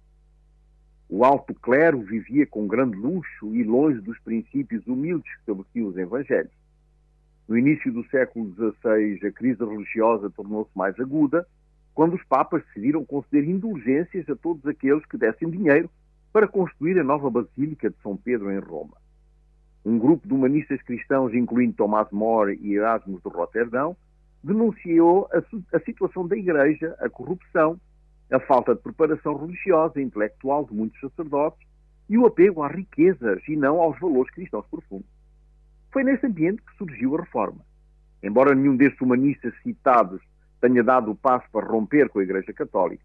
O 1.15 1.27
alto 1.27 1.53
clero 1.53 2.01
vivia 2.01 2.47
com 2.47 2.67
grande 2.67 2.97
luxo 2.97 3.55
e 3.55 3.63
longe 3.63 4.01
dos 4.01 4.19
princípios 4.21 4.87
humildes 4.87 5.31
que 5.31 5.41
estabeleciam 5.41 5.89
os 5.89 5.97
evangelhos. 5.99 6.51
No 7.47 7.59
início 7.59 7.93
do 7.93 8.03
século 8.09 8.51
XVI, 8.55 9.27
a 9.27 9.31
crise 9.31 9.63
religiosa 9.63 10.31
tornou-se 10.31 10.71
mais 10.75 10.99
aguda, 10.99 11.47
quando 11.93 12.15
os 12.15 12.25
papas 12.25 12.65
decidiram 12.65 13.05
conceder 13.05 13.47
indulgências 13.47 14.27
a 14.27 14.35
todos 14.35 14.65
aqueles 14.65 15.05
que 15.05 15.19
dessem 15.19 15.51
dinheiro 15.51 15.91
para 16.33 16.49
construir 16.49 16.99
a 16.99 17.05
nova 17.05 17.29
Basílica 17.29 17.91
de 17.91 17.97
São 18.03 18.17
Pedro 18.17 18.51
em 18.51 18.59
Roma. 18.59 18.97
Um 19.85 19.99
grupo 19.99 20.27
de 20.27 20.33
humanistas 20.33 20.81
cristãos, 20.81 21.35
incluindo 21.35 21.75
Tomás 21.75 22.11
More 22.11 22.59
e 22.59 22.73
Erasmus 22.73 23.21
de 23.23 23.29
Roterdão, 23.29 23.95
denunciou 24.43 25.29
a, 25.31 25.77
a 25.77 25.81
situação 25.81 26.27
da 26.27 26.39
Igreja, 26.39 26.97
a 27.01 27.11
corrupção, 27.11 27.79
a 28.33 28.41
falta 28.41 28.75
de 28.75 28.81
preparação 28.81 29.37
religiosa 29.37 30.01
e 30.01 30.05
intelectual 30.05 30.65
de 30.65 30.75
muitos 30.75 30.99
sacerdotes 31.01 31.67
e 32.09 32.17
o 32.17 32.27
apego 32.27 32.63
às 32.63 32.73
riquezas 32.73 33.43
e 33.47 33.57
não 33.57 33.81
aos 33.81 33.99
valores 34.01 34.33
cristãos 34.33 34.67
profundos. 34.71 35.09
Foi 35.93 36.03
nesse 36.03 36.27
ambiente 36.27 36.63
que 36.63 36.77
surgiu 36.77 37.15
a 37.17 37.21
reforma. 37.21 37.61
Embora 38.23 38.55
nenhum 38.55 38.77
destes 38.77 39.01
humanistas 39.01 39.53
citados 39.63 40.23
tenha 40.61 40.83
dado 40.83 41.11
o 41.11 41.17
passo 41.17 41.47
para 41.51 41.67
romper 41.67 42.09
com 42.09 42.21
a 42.21 42.23
Igreja 42.23 42.53
Católica. 42.53 43.05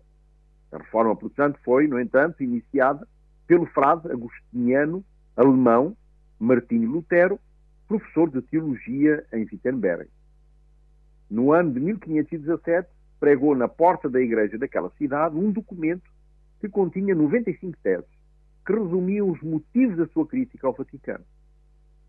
A 0.72 0.77
reforma 0.77 1.15
protestante 1.15 1.60
foi, 1.63 1.88
no 1.88 2.00
entanto, 2.00 2.43
iniciada 2.43 3.07
pelo 3.46 3.65
frade 3.65 4.10
agostiniano 4.12 5.03
alemão 5.36 5.96
Martinho 6.39 6.89
Lutero, 6.89 7.39
professor 7.88 8.29
de 8.29 8.41
teologia 8.41 9.25
em 9.34 9.41
Wittenberg. 9.51 10.10
No 11.29 11.51
ano 11.51 11.74
de 11.74 11.79
1517, 11.79 12.88
pregou 13.19 13.55
na 13.55 13.67
porta 13.67 14.09
da 14.09 14.21
igreja 14.21 14.57
daquela 14.57 14.89
cidade 14.97 15.36
um 15.36 15.51
documento 15.51 16.09
que 16.59 16.69
continha 16.69 17.15
95 17.15 17.77
teses, 17.81 18.09
que 18.65 18.74
resumiam 18.74 19.29
os 19.29 19.41
motivos 19.41 19.97
da 19.97 20.07
sua 20.07 20.25
crítica 20.25 20.67
ao 20.67 20.74
Vaticano. 20.74 21.24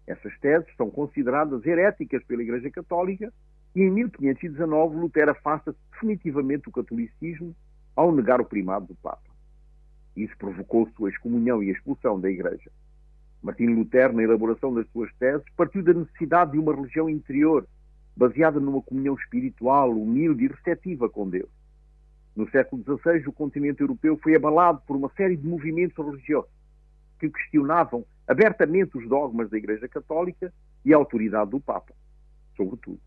Essas 0.06 0.36
teses 0.38 0.68
são 0.76 0.90
consideradas 0.90 1.64
heréticas 1.66 2.24
pela 2.24 2.42
Igreja 2.42 2.70
Católica 2.70 3.32
e 3.76 3.82
em 3.82 3.90
1519 3.90 4.96
Lutero 4.96 5.30
afasta 5.30 5.74
definitivamente 5.92 6.68
o 6.68 6.72
catolicismo 6.72 7.54
ao 7.94 8.10
negar 8.10 8.40
o 8.40 8.44
primado 8.44 8.86
do 8.86 8.94
Papa. 8.94 9.28
Isso 10.16 10.36
provocou 10.38 10.88
sua 10.96 11.10
excomunhão 11.10 11.62
e 11.62 11.70
expulsão 11.70 12.18
da 12.18 12.30
Igreja. 12.30 12.70
Martinho 13.42 13.74
Lutero, 13.74 14.14
na 14.14 14.22
elaboração 14.22 14.72
das 14.74 14.88
suas 14.88 15.12
teses, 15.16 15.44
partiu 15.56 15.82
da 15.82 15.92
necessidade 15.92 16.52
de 16.52 16.58
uma 16.58 16.74
religião 16.74 17.08
interior 17.08 17.66
baseada 18.18 18.58
numa 18.58 18.82
comunhão 18.82 19.14
espiritual, 19.14 19.92
humilde 19.92 20.44
e 20.44 20.48
receptiva 20.48 21.08
com 21.08 21.30
Deus. 21.30 21.48
No 22.34 22.50
século 22.50 22.82
XVI, 22.82 23.24
o 23.28 23.32
continente 23.32 23.80
europeu 23.80 24.18
foi 24.20 24.34
abalado 24.34 24.82
por 24.88 24.96
uma 24.96 25.08
série 25.16 25.36
de 25.36 25.46
movimentos 25.46 25.96
religiosos 26.04 26.50
que 27.20 27.30
questionavam 27.30 28.04
abertamente 28.26 28.98
os 28.98 29.08
dogmas 29.08 29.48
da 29.48 29.56
Igreja 29.56 29.86
Católica 29.88 30.52
e 30.84 30.92
a 30.92 30.96
autoridade 30.96 31.50
do 31.52 31.60
Papa, 31.60 31.94
sobretudo. 32.56 33.00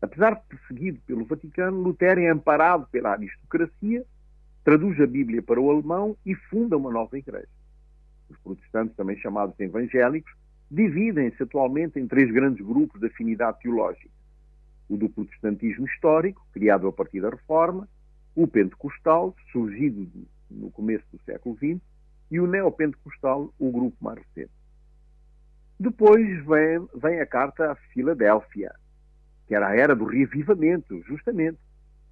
Apesar 0.00 0.34
de 0.34 0.40
perseguido 0.48 0.98
pelo 1.06 1.26
Vaticano, 1.26 1.82
Lutero 1.82 2.20
é 2.20 2.30
amparado 2.30 2.86
pela 2.90 3.12
aristocracia, 3.12 4.02
traduz 4.64 4.98
a 4.98 5.06
Bíblia 5.06 5.42
para 5.42 5.60
o 5.60 5.70
alemão 5.70 6.16
e 6.24 6.34
funda 6.34 6.76
uma 6.76 6.90
nova 6.90 7.18
igreja. 7.18 7.48
Os 8.30 8.38
protestantes, 8.38 8.96
também 8.96 9.16
chamados 9.18 9.58
evangélicos, 9.60 10.32
dividem-se 10.70 11.42
atualmente 11.42 12.00
em 12.00 12.08
três 12.08 12.32
grandes 12.32 12.64
grupos 12.66 12.98
de 12.98 13.08
afinidade 13.08 13.60
teológica 13.60 14.21
o 14.92 14.96
do 14.98 15.08
protestantismo 15.08 15.86
histórico, 15.86 16.46
criado 16.52 16.86
a 16.86 16.92
partir 16.92 17.22
da 17.22 17.30
Reforma, 17.30 17.88
o 18.34 18.46
pentecostal, 18.46 19.34
surgido 19.50 20.06
no 20.50 20.70
começo 20.70 21.04
do 21.10 21.18
século 21.22 21.56
XX, 21.56 21.80
e 22.30 22.38
o 22.38 22.46
neopentecostal, 22.46 23.52
o 23.58 23.72
grupo 23.72 23.96
mais 24.02 24.18
recente. 24.18 24.52
Depois 25.80 26.26
vem, 26.44 26.86
vem 26.94 27.20
a 27.20 27.26
carta 27.26 27.72
a 27.72 27.74
Filadélfia, 27.74 28.70
que 29.46 29.54
era 29.54 29.68
a 29.68 29.76
era 29.76 29.96
do 29.96 30.04
reavivamento, 30.04 31.02
justamente. 31.04 31.58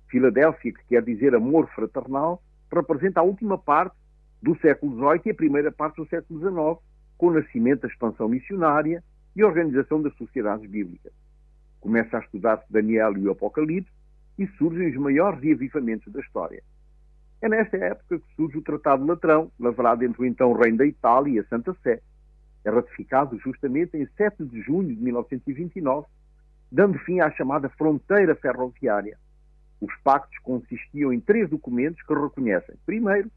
Filadélfia, 0.08 0.72
que 0.72 0.84
quer 0.88 1.02
dizer 1.02 1.34
amor 1.34 1.68
fraternal, 1.74 2.42
representa 2.72 3.20
a 3.20 3.22
última 3.22 3.58
parte 3.58 3.94
do 4.42 4.58
século 4.58 4.94
XVIII 4.94 5.22
e 5.26 5.30
a 5.30 5.34
primeira 5.34 5.70
parte 5.70 5.96
do 5.96 6.08
século 6.08 6.40
XIX, 6.40 6.86
com 7.18 7.26
o 7.26 7.32
nascimento 7.32 7.82
da 7.82 7.88
expansão 7.88 8.26
missionária 8.26 9.04
e 9.36 9.42
a 9.42 9.46
organização 9.46 10.00
das 10.00 10.14
sociedades 10.16 10.68
bíblicas 10.68 11.12
começa 11.80 12.18
a 12.18 12.20
estudar-se 12.20 12.70
Daniel 12.70 13.16
e 13.16 13.26
o 13.26 13.32
Apocalipse 13.32 13.90
e 14.38 14.46
surgem 14.58 14.90
os 14.90 14.96
maiores 14.96 15.40
reavivamentos 15.42 16.12
da 16.12 16.20
história. 16.20 16.62
É 17.42 17.48
nesta 17.48 17.76
época 17.78 18.18
que 18.18 18.34
surge 18.34 18.58
o 18.58 18.62
Tratado 18.62 19.04
Latrão, 19.04 19.50
lavrado 19.58 20.04
entre 20.04 20.22
o 20.22 20.26
então 20.26 20.52
Reino 20.52 20.78
da 20.78 20.86
Itália 20.86 21.36
e 21.36 21.38
a 21.38 21.44
Santa 21.44 21.74
Sé. 21.82 22.00
É 22.64 22.70
ratificado 22.70 23.38
justamente 23.38 23.96
em 23.96 24.06
7 24.16 24.44
de 24.44 24.60
junho 24.60 24.94
de 24.94 25.02
1929, 25.02 26.06
dando 26.70 26.98
fim 26.98 27.20
à 27.20 27.30
chamada 27.30 27.70
fronteira 27.70 28.34
ferroviária. 28.34 29.18
Os 29.80 29.94
pactos 30.04 30.38
consistiam 30.40 31.12
em 31.12 31.20
três 31.20 31.48
documentos 31.48 32.02
que 32.02 32.12
reconhecem, 32.12 32.74
primeiro, 32.84 33.30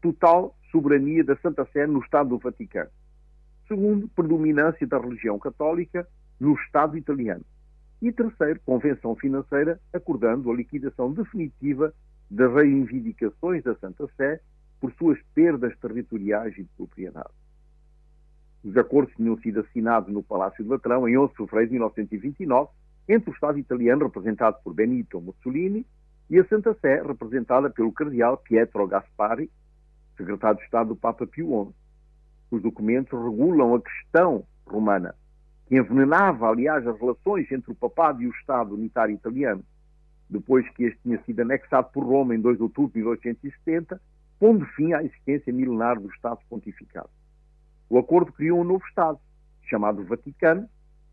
total 0.00 0.56
soberania 0.70 1.24
da 1.24 1.36
Santa 1.36 1.66
Sé 1.72 1.86
no 1.86 2.00
Estado 2.00 2.30
do 2.30 2.38
Vaticano. 2.38 2.90
Segundo, 3.66 4.08
predominância 4.08 4.86
da 4.86 4.98
religião 4.98 5.38
católica 5.38 6.06
no 6.38 6.54
Estado 6.54 6.96
italiano. 6.96 7.44
E 8.00 8.12
terceiro, 8.12 8.60
convenção 8.64 9.16
financeira 9.16 9.80
acordando 9.92 10.50
a 10.50 10.54
liquidação 10.54 11.12
definitiva 11.12 11.92
das 12.30 12.52
reivindicações 12.52 13.64
da 13.64 13.74
Santa 13.76 14.06
Sé 14.16 14.40
por 14.80 14.92
suas 14.92 15.18
perdas 15.34 15.76
territoriais 15.78 16.52
e 16.56 16.62
de 16.62 16.68
propriedade. 16.76 17.30
Os 18.62 18.76
acordos 18.76 19.14
tinham 19.16 19.36
sido 19.38 19.60
assinados 19.60 20.12
no 20.12 20.22
Palácio 20.22 20.62
de 20.62 20.70
Latrão 20.70 21.08
em 21.08 21.16
11 21.16 21.32
de 21.32 21.36
fevereiro 21.36 21.66
de 21.66 21.74
1929 21.74 22.70
entre 23.08 23.30
o 23.30 23.32
Estado 23.32 23.58
italiano 23.58 24.04
representado 24.04 24.58
por 24.62 24.74
Benito 24.74 25.20
Mussolini 25.20 25.86
e 26.30 26.38
a 26.38 26.44
Santa 26.46 26.74
Sé 26.74 27.02
representada 27.02 27.70
pelo 27.70 27.92
cardeal 27.92 28.36
Pietro 28.36 28.86
Gaspari, 28.86 29.50
secretário 30.16 30.58
de 30.58 30.64
Estado 30.64 30.88
do 30.88 30.96
Papa 30.96 31.26
Pio 31.26 31.64
XI. 31.64 31.74
Os 32.50 32.62
documentos 32.62 33.18
regulam 33.18 33.74
a 33.74 33.80
questão 33.80 34.44
romana 34.66 35.14
que 35.68 35.76
envenenava, 35.76 36.48
aliás, 36.48 36.86
as 36.86 36.98
relações 36.98 37.50
entre 37.52 37.70
o 37.70 37.74
papado 37.74 38.22
e 38.22 38.26
o 38.26 38.30
Estado 38.30 38.74
unitário 38.74 39.14
italiano, 39.14 39.62
depois 40.28 40.68
que 40.70 40.84
este 40.84 40.98
tinha 41.02 41.22
sido 41.24 41.40
anexado 41.40 41.90
por 41.92 42.04
Roma 42.04 42.34
em 42.34 42.40
2 42.40 42.56
de 42.56 42.62
outubro 42.62 42.92
de 42.92 43.00
1870, 43.00 44.00
pondo 44.38 44.64
fim 44.66 44.94
à 44.94 45.02
existência 45.02 45.52
milenar 45.52 46.00
do 46.00 46.08
Estado 46.08 46.40
pontificado. 46.48 47.10
O 47.90 47.98
acordo 47.98 48.32
criou 48.32 48.60
um 48.60 48.64
novo 48.64 48.84
Estado, 48.86 49.18
chamado 49.64 50.02
Vaticano, 50.04 50.66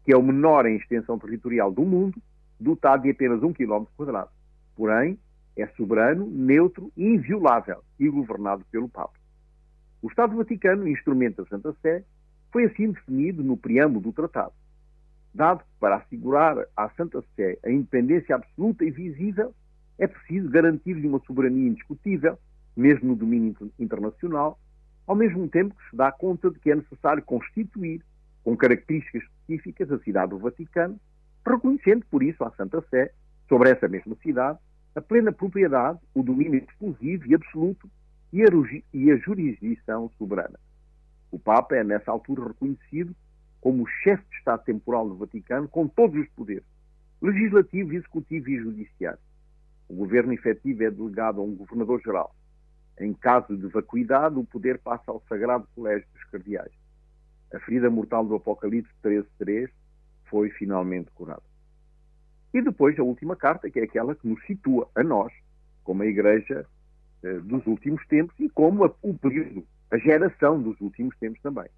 que 0.06 0.14
é 0.14 0.18
o 0.18 0.24
menor 0.24 0.66
em 0.66 0.78
extensão 0.78 1.20
territorial 1.20 1.72
do 1.72 1.84
mundo, 1.84 2.22
dotado 2.60 3.04
de 3.04 3.10
apenas 3.10 3.44
um 3.44 3.52
quilómetro 3.52 3.94
quadrado. 3.98 4.30
Porém, 4.76 5.20
é 5.58 5.68
soberano, 5.68 6.30
neutro 6.30 6.92
e 6.96 7.04
inviolável 7.04 7.82
e 8.00 8.08
governado 8.08 8.64
pelo 8.72 8.88
Papa. 8.88 9.18
O 10.02 10.08
Estado 10.08 10.36
Vaticano, 10.36 10.88
instrumento 10.88 11.44
da 11.44 11.50
Santa 11.50 11.76
Sé, 11.82 12.06
foi 12.56 12.64
assim 12.64 12.92
definido 12.92 13.44
no 13.44 13.58
preâmbulo 13.58 14.00
do 14.00 14.14
tratado. 14.14 14.54
Dado 15.34 15.60
que 15.60 15.70
para 15.78 15.98
assegurar 15.98 16.66
à 16.74 16.90
Santa 16.92 17.22
Sé 17.36 17.60
a 17.66 17.70
independência 17.70 18.34
absoluta 18.34 18.86
e 18.86 18.92
visível, 18.92 19.54
é 20.00 20.08
preciso 20.08 20.50
garantir-lhe 20.50 21.06
uma 21.06 21.20
soberania 21.28 21.68
indiscutível, 21.68 22.40
mesmo 22.74 23.10
no 23.10 23.16
domínio 23.18 23.54
internacional, 23.78 24.58
ao 25.06 25.18
mesmo 25.18 25.50
tempo 25.50 25.76
que 25.76 25.90
se 25.90 25.98
dá 25.98 26.14
conta 26.14 26.50
de 26.50 26.58
que 26.58 26.72
é 26.72 26.76
necessário 26.76 27.22
constituir, 27.24 28.02
com 28.42 28.56
características 28.56 29.24
específicas, 29.24 29.92
a 29.92 30.00
cidade 30.00 30.30
do 30.30 30.40
Vaticano, 30.40 30.98
reconhecendo 31.46 32.06
por 32.10 32.24
isso 32.24 32.42
à 32.42 32.52
Santa 32.52 32.82
Sé, 32.90 33.12
sobre 33.50 33.72
essa 33.72 33.90
mesma 33.90 34.16
cidade, 34.24 34.58
a 34.96 35.02
plena 35.02 35.34
propriedade, 35.34 36.00
o 36.14 36.24
domínio 36.24 36.64
exclusivo 36.64 37.28
e 37.28 37.36
absoluto 37.36 37.90
e 38.32 38.44
a, 38.44 38.46
e 38.94 39.12
a 39.12 39.18
jurisdição 39.18 40.10
soberana. 40.18 40.58
O 41.36 41.40
Papa 41.40 41.76
é, 41.76 41.84
nessa 41.84 42.10
altura, 42.10 42.48
reconhecido 42.48 43.14
como 43.60 43.84
o 43.84 43.88
chefe 43.88 44.24
de 44.30 44.38
Estado 44.38 44.64
temporal 44.64 45.10
do 45.10 45.18
Vaticano, 45.18 45.68
com 45.68 45.86
todos 45.86 46.18
os 46.18 46.30
poderes, 46.30 46.64
legislativo, 47.22 47.92
executivo 47.92 48.50
e 48.50 48.58
judiciário. 48.58 49.20
O 49.90 49.96
governo 49.96 50.32
efetivo 50.32 50.84
é 50.84 50.90
delegado 50.90 51.42
a 51.42 51.44
um 51.44 51.54
governador-geral. 51.54 52.34
Em 52.98 53.14
caso 53.14 53.58
de 53.58 53.68
vacuidade, 53.68 54.40
o 54.40 54.46
poder 54.46 54.80
passa 54.80 55.12
ao 55.12 55.22
Sagrado 55.28 55.68
Colégio 55.76 56.08
dos 56.14 56.24
Cardeais. 56.24 56.72
A 57.54 57.60
ferida 57.60 57.90
mortal 57.90 58.26
do 58.26 58.36
Apocalipse 58.36 58.94
13.3 59.04 59.70
foi 60.30 60.50
finalmente 60.52 61.12
curada. 61.12 61.44
E 62.54 62.62
depois 62.62 62.98
a 62.98 63.04
última 63.04 63.36
carta, 63.36 63.70
que 63.70 63.82
é 63.82 63.84
aquela 63.84 64.16
que 64.16 64.26
nos 64.26 64.42
situa, 64.46 64.90
a 64.96 65.04
nós, 65.04 65.34
como 65.84 66.02
a 66.02 66.06
Igreja 66.06 66.66
eh, 67.24 67.40
dos 67.40 67.68
últimos 67.68 68.08
tempos 68.08 68.34
e 68.40 68.48
como 68.48 68.86
a, 68.86 68.94
o 69.02 69.14
período, 69.14 69.68
a 69.92 69.98
geração 69.98 70.62
dos 70.62 70.80
últimos 70.82 71.16
tempos 71.18 71.42
também. 71.42 71.70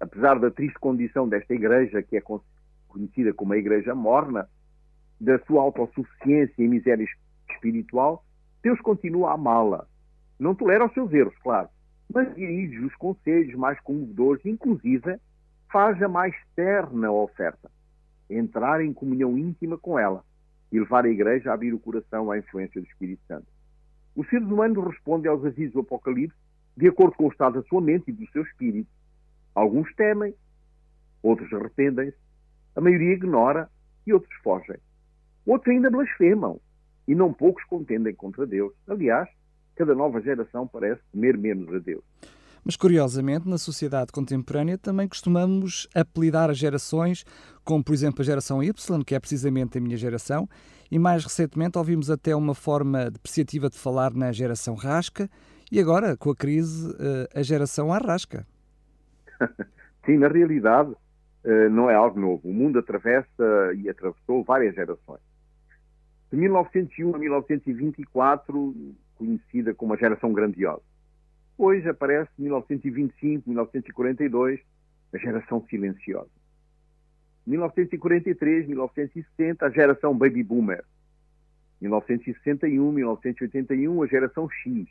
Apesar 0.00 0.38
da 0.38 0.50
triste 0.50 0.78
condição 0.78 1.28
desta 1.28 1.54
Igreja, 1.54 2.02
que 2.02 2.16
é 2.16 2.22
conhecida 2.86 3.32
como 3.32 3.52
a 3.52 3.58
Igreja 3.58 3.94
morna, 3.94 4.48
da 5.20 5.38
sua 5.40 5.62
autossuficiência 5.62 6.62
e 6.62 6.68
miséria 6.68 7.06
espiritual, 7.50 8.24
Deus 8.62 8.80
continua 8.80 9.30
a 9.30 9.34
amá-la. 9.34 9.86
Não 10.38 10.54
tolera 10.54 10.86
os 10.86 10.92
seus 10.92 11.12
erros, 11.12 11.36
claro, 11.42 11.68
mas 12.12 12.32
dirige 12.34 12.78
os 12.84 12.94
conselhos 12.94 13.54
mais 13.54 13.80
comovedores, 13.80 14.44
inclusive 14.46 15.18
faz 15.70 16.00
a 16.02 16.08
mais 16.08 16.34
terna 16.54 17.10
oferta, 17.10 17.70
entrar 18.30 18.80
em 18.80 18.92
comunhão 18.92 19.36
íntima 19.36 19.76
com 19.76 19.98
ela 19.98 20.24
e 20.70 20.78
levar 20.78 21.04
a 21.04 21.08
Igreja 21.08 21.50
a 21.50 21.54
abrir 21.54 21.74
o 21.74 21.78
coração 21.78 22.30
à 22.30 22.38
influência 22.38 22.80
do 22.80 22.86
Espírito 22.86 23.22
Santo. 23.26 23.46
Os 24.14 24.28
seres 24.28 24.46
humanos 24.46 24.84
respondem 24.86 25.30
aos 25.30 25.44
avisos 25.44 25.72
do 25.72 25.80
Apocalipse 25.80 26.36
de 26.78 26.86
acordo 26.86 27.16
com 27.16 27.26
o 27.26 27.28
estado 27.28 27.60
da 27.60 27.68
sua 27.68 27.80
mente 27.80 28.04
e 28.08 28.12
do 28.12 28.24
seu 28.30 28.42
espírito. 28.42 28.88
Alguns 29.52 29.92
temem, 29.96 30.32
outros 31.20 31.52
arrependem-se, 31.52 32.16
a 32.76 32.80
maioria 32.80 33.14
ignora 33.14 33.68
e 34.06 34.12
outros 34.12 34.32
fogem. 34.44 34.76
Outros 35.44 35.74
ainda 35.74 35.90
blasfemam 35.90 36.60
e 37.08 37.16
não 37.16 37.32
poucos 37.32 37.64
contendem 37.64 38.14
contra 38.14 38.46
Deus. 38.46 38.72
Aliás, 38.86 39.28
cada 39.74 39.92
nova 39.92 40.20
geração 40.20 40.68
parece 40.68 41.02
temer 41.10 41.36
menos 41.36 41.74
a 41.74 41.80
Deus. 41.80 42.04
Mas, 42.64 42.76
curiosamente, 42.76 43.48
na 43.48 43.58
sociedade 43.58 44.12
contemporânea 44.12 44.78
também 44.78 45.08
costumamos 45.08 45.88
apelidar 45.92 46.48
as 46.48 46.58
gerações, 46.58 47.24
como 47.64 47.82
por 47.82 47.92
exemplo 47.92 48.22
a 48.22 48.24
geração 48.24 48.62
Y, 48.62 49.04
que 49.04 49.16
é 49.16 49.20
precisamente 49.20 49.78
a 49.78 49.80
minha 49.80 49.96
geração, 49.96 50.48
e 50.90 50.98
mais 50.98 51.24
recentemente 51.24 51.76
ouvimos 51.76 52.08
até 52.08 52.36
uma 52.36 52.54
forma 52.54 53.10
depreciativa 53.10 53.68
de 53.68 53.76
falar 53.76 54.12
na 54.14 54.30
geração 54.30 54.76
rasca, 54.76 55.28
e 55.70 55.80
agora, 55.80 56.16
com 56.16 56.30
a 56.30 56.36
crise, 56.36 56.94
eh, 56.98 57.40
a 57.40 57.42
geração 57.42 57.92
arrasca. 57.92 58.46
Sim, 60.06 60.18
na 60.18 60.28
realidade, 60.28 60.94
eh, 61.44 61.68
não 61.68 61.90
é 61.90 61.94
algo 61.94 62.18
novo. 62.18 62.48
O 62.48 62.52
mundo 62.52 62.78
atravessa 62.78 63.74
e 63.76 63.88
atravessou 63.88 64.42
várias 64.44 64.74
gerações. 64.74 65.20
De 66.30 66.36
1901 66.36 67.14
a 67.14 67.18
1924, 67.18 68.74
conhecida 69.16 69.74
como 69.74 69.94
a 69.94 69.96
geração 69.96 70.32
grandiosa. 70.32 70.82
Depois 71.50 71.86
aparece 71.86 72.30
1925, 72.38 73.48
1942, 73.48 74.60
a 75.12 75.18
geração 75.18 75.64
silenciosa. 75.68 76.30
1943, 77.46 78.68
1960, 78.68 79.66
a 79.66 79.70
geração 79.70 80.16
baby 80.16 80.42
boomer. 80.42 80.84
1961, 81.80 82.92
1981, 82.92 84.02
a 84.02 84.06
geração 84.06 84.48
X. 84.50 84.86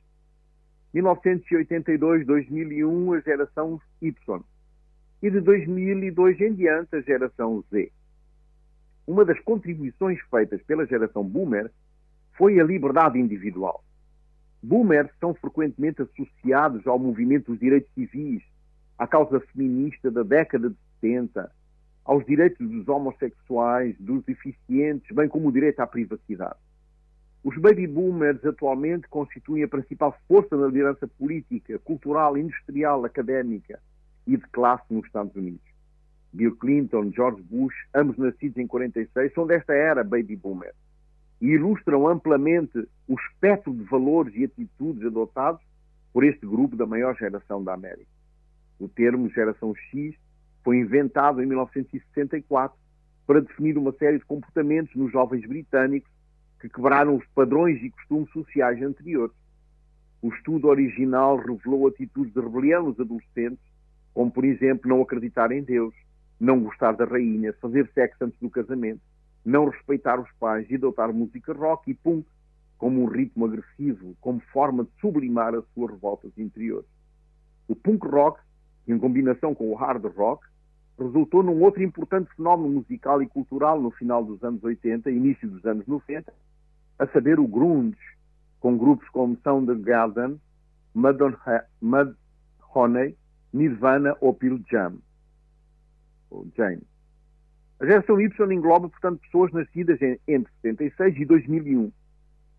1982, 0.94 2.26
2001, 2.26 3.14
a 3.14 3.20
geração 3.20 3.82
Y. 4.02 4.44
E 5.22 5.30
de 5.30 5.40
2002 5.42 6.40
em 6.42 6.54
diante, 6.54 6.96
a 6.96 7.02
geração 7.02 7.64
Z. 7.72 7.92
Uma 9.06 9.26
das 9.26 9.40
contribuições 9.40 10.20
feitas 10.30 10.62
pela 10.64 10.86
geração 10.86 11.24
boomer 11.24 11.72
foi 12.38 12.60
a 12.60 12.64
liberdade 12.64 13.18
individual. 13.18 13.84
Boomers 14.62 15.10
são 15.20 15.34
frequentemente 15.34 16.02
associados 16.02 16.86
ao 16.86 17.00
movimento 17.00 17.52
dos 17.52 17.60
direitos 17.60 17.92
civis, 17.94 18.44
à 18.98 19.08
causa 19.08 19.40
feminista 19.40 20.12
da 20.12 20.24
década 20.24 20.70
de 20.70 20.76
70, 21.02 21.52
aos 22.04 22.26
direitos 22.26 22.68
dos 22.68 22.88
homossexuais, 22.88 23.96
dos 24.00 24.24
deficientes, 24.24 25.16
bem 25.16 25.28
como 25.28 25.50
o 25.50 25.52
direito 25.52 25.80
à 25.80 25.88
privacidade. 25.88 26.58
Os 27.44 27.58
baby 27.58 27.88
boomers 27.88 28.44
atualmente 28.46 29.08
constituem 29.08 29.64
a 29.64 29.68
principal 29.68 30.18
força 30.28 30.56
na 30.58 30.68
liderança 30.68 31.08
política, 31.08 31.80
cultural, 31.80 32.38
industrial, 32.38 33.06
académica 33.06 33.80
e 34.26 34.36
de 34.36 34.48
classe 34.48 34.84
nos 34.90 35.06
Estados 35.06 35.36
Unidos. 35.36 35.66
Bill 36.34 36.56
Clinton, 36.58 37.12
George 37.12 37.42
Bush, 37.44 37.74
ambos 37.96 38.18
nascidos 38.18 38.58
em 38.58 38.68
46, 38.68 39.34
são 39.34 39.48
desta 39.48 39.74
era 39.74 40.04
baby 40.04 40.36
boomer 40.36 40.74
e 41.40 41.48
ilustram 41.48 42.08
amplamente 42.08 42.78
o 43.08 43.16
espectro 43.16 43.74
de 43.74 43.84
valores 43.84 44.34
e 44.36 44.44
atitudes 44.44 45.06
adotados 45.06 45.62
por 46.12 46.24
este 46.24 46.46
grupo 46.46 46.76
da 46.76 46.86
maior 46.86 47.16
geração 47.16 47.64
da 47.64 47.74
América. 47.74 48.10
O 48.80 48.88
termo 48.88 49.30
geração 49.30 49.74
X 49.76 50.16
foi 50.64 50.78
inventado 50.78 51.42
em 51.42 51.46
1964 51.46 52.78
para 53.26 53.42
definir 53.42 53.78
uma 53.78 53.92
série 53.94 54.18
de 54.18 54.26
comportamentos 54.26 54.96
nos 54.96 55.12
jovens 55.12 55.48
britânicos 55.48 56.12
que 56.60 56.70
quebraram 56.70 57.16
os 57.16 57.26
padrões 57.36 57.82
e 57.84 57.90
costumes 57.90 58.30
sociais 58.32 58.82
anteriores. 58.82 59.36
O 60.22 60.30
estudo 60.30 60.68
original 60.68 61.38
revelou 61.38 61.88
atitudes 61.88 62.34
de 62.34 62.40
rebelião 62.40 62.84
nos 62.84 63.00
adolescentes, 63.00 63.64
como, 64.14 64.32
por 64.32 64.44
exemplo, 64.44 64.90
não 64.90 65.02
acreditar 65.02 65.52
em 65.52 65.64
Deus, 65.64 65.94
não 66.40 66.60
gostar 66.60 66.94
da 66.94 67.06
rainha, 67.06 67.54
fazer 67.62 67.90
sexo 67.94 68.24
antes 68.24 68.40
do 68.40 68.50
casamento, 68.50 69.02
não 69.46 69.70
respeitar 69.70 70.20
os 70.20 70.32
pais 70.40 70.70
e 70.70 70.76
adotar 70.76 71.14
música 71.14 71.54
rock 71.54 71.92
e 71.92 71.94
punk 71.94 72.28
como 72.78 73.02
um 73.02 73.06
ritmo 73.06 73.46
agressivo, 73.46 74.16
como 74.22 74.40
forma 74.52 74.84
de 74.84 74.90
sublimar 75.00 75.56
as 75.56 75.66
suas 75.74 75.92
revoltas 75.92 76.32
interiores. 76.38 76.88
O 77.68 77.76
punk 77.76 78.08
rock, 78.08 78.40
em 78.88 78.98
combinação 78.98 79.54
com 79.54 79.72
o 79.72 79.76
hard 79.76 80.06
rock, 80.16 80.46
resultou 80.98 81.44
num 81.44 81.62
outro 81.62 81.84
importante 81.84 82.34
fenómeno 82.36 82.70
musical 82.70 83.22
e 83.22 83.28
cultural 83.28 83.82
no 83.82 83.92
final 83.92 84.24
dos 84.24 84.42
anos 84.44 84.64
80 84.64 85.12
e 85.12 85.16
início 85.16 85.48
dos 85.48 85.64
anos 85.66 85.86
90, 85.86 86.34
a 87.00 87.08
saber 87.08 87.40
o 87.40 87.48
grunge, 87.48 87.98
com 88.60 88.78
grupos 88.78 89.08
como 89.10 89.38
Soundgarden, 89.44 90.40
Mudhoney, 90.94 93.16
Nirvana 93.54 94.18
ou 94.20 94.34
Pearl 94.34 94.58
Jam. 94.70 94.98
Ou 96.30 96.46
Jane. 96.56 96.82
A 97.80 97.86
geração 97.86 98.20
Y 98.20 98.30
engloba, 98.52 98.90
portanto, 98.90 99.22
pessoas 99.22 99.54
nascidas 99.54 100.00
entre 100.28 100.52
76 100.62 101.18
e 101.18 101.26
2001. 101.26 101.92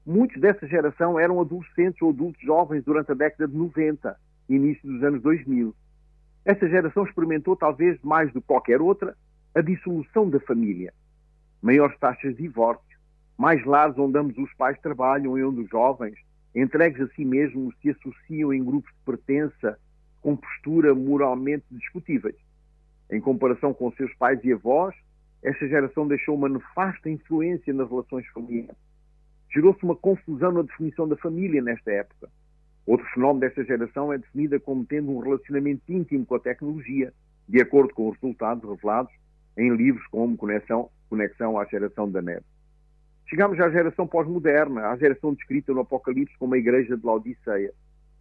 Muitos 0.06 0.40
dessa 0.40 0.66
geração 0.66 1.18
eram 1.18 1.40
adolescentes 1.40 2.00
ou 2.00 2.10
adultos 2.10 2.40
jovens 2.40 2.84
durante 2.84 3.10
a 3.10 3.14
década 3.14 3.48
de 3.48 3.56
90 3.56 4.16
e 4.48 4.54
início 4.54 4.88
dos 4.88 5.02
anos 5.02 5.20
2000. 5.20 5.74
Essa 6.48 6.66
geração 6.66 7.04
experimentou, 7.04 7.54
talvez 7.54 8.00
mais 8.02 8.32
do 8.32 8.40
que 8.40 8.46
qualquer 8.46 8.80
outra, 8.80 9.14
a 9.54 9.60
dissolução 9.60 10.30
da 10.30 10.40
família. 10.40 10.94
Maiores 11.60 11.98
taxas 11.98 12.34
de 12.34 12.44
divórcio, 12.44 12.98
mais 13.36 13.62
lares 13.66 13.98
onde 13.98 14.18
ambos 14.18 14.38
os 14.38 14.50
pais 14.54 14.80
trabalham 14.80 15.36
e 15.36 15.44
onde 15.44 15.60
os 15.60 15.68
jovens, 15.68 16.14
entregues 16.54 17.02
a 17.02 17.08
si 17.08 17.22
mesmos, 17.22 17.76
se 17.82 17.90
associam 17.90 18.50
em 18.50 18.64
grupos 18.64 18.90
de 18.90 18.98
pertença 19.04 19.78
com 20.22 20.34
postura 20.34 20.94
moralmente 20.94 21.66
discutíveis. 21.70 22.36
Em 23.10 23.20
comparação 23.20 23.74
com 23.74 23.92
seus 23.92 24.14
pais 24.14 24.42
e 24.42 24.50
avós, 24.50 24.94
esta 25.42 25.68
geração 25.68 26.08
deixou 26.08 26.34
uma 26.34 26.48
nefasta 26.48 27.10
influência 27.10 27.74
nas 27.74 27.90
relações 27.90 28.26
familiares. 28.28 28.74
Gerou-se 29.52 29.84
uma 29.84 29.96
confusão 29.96 30.50
na 30.50 30.62
definição 30.62 31.06
da 31.06 31.16
família 31.18 31.60
nesta 31.60 31.92
época. 31.92 32.30
Outro 32.88 33.06
fenómeno 33.12 33.40
desta 33.40 33.62
geração 33.64 34.10
é 34.10 34.16
definida 34.16 34.58
como 34.58 34.82
tendo 34.82 35.10
um 35.10 35.18
relacionamento 35.18 35.82
íntimo 35.92 36.24
com 36.24 36.36
a 36.36 36.40
tecnologia, 36.40 37.12
de 37.46 37.60
acordo 37.60 37.92
com 37.92 38.08
os 38.08 38.14
resultados 38.14 38.66
revelados 38.66 39.12
em 39.58 39.76
livros 39.76 40.06
como 40.06 40.38
Conexão, 40.38 40.88
Conexão 41.10 41.58
à 41.58 41.66
Geração 41.66 42.10
da 42.10 42.22
Net. 42.22 42.42
Chegamos 43.28 43.60
à 43.60 43.68
geração 43.68 44.06
pós-moderna, 44.06 44.88
à 44.88 44.96
geração 44.96 45.34
descrita 45.34 45.70
no 45.74 45.80
Apocalipse 45.80 46.34
como 46.38 46.54
a 46.54 46.58
Igreja 46.58 46.96
de 46.96 47.04
Laodiceia. 47.04 47.74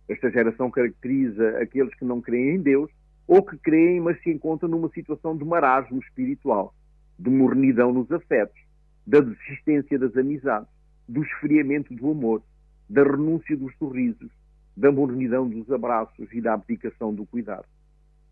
Esta 0.10 0.30
geração 0.30 0.69
caracteriza 0.69 1.60
aqueles 1.60 1.95
que 1.95 2.03
não 2.03 2.19
creem 2.19 2.56
em 2.56 2.62
Deus 2.62 2.91
ou 3.25 3.41
que 3.41 3.58
creem, 3.60 4.01
mas 4.01 4.21
se 4.21 4.30
encontram 4.30 4.67
numa 4.67 4.89
situação 4.89 5.38
de 5.38 5.45
marasmo 5.45 5.99
espiritual 5.99 6.75
de 7.17 7.30
mornidão 7.30 7.93
nos 7.93 8.12
afetos, 8.12 8.60
da 9.06 9.21
desistência 9.21 9.97
das 9.97 10.13
amizades, 10.17 10.67
do 11.08 11.23
esfriamento 11.23 11.95
do 11.95 12.12
amor, 12.12 12.43
da 12.89 13.03
renúncia 13.03 13.56
dos 13.56 13.73
sorrisos, 13.77 14.30
da 14.78 14.92
mornidão 14.92 15.50
dos 15.50 15.72
abraços 15.72 16.32
e 16.32 16.40
da 16.40 16.54
abdicação 16.54 17.12
do 17.12 17.26
cuidado. 17.26 17.66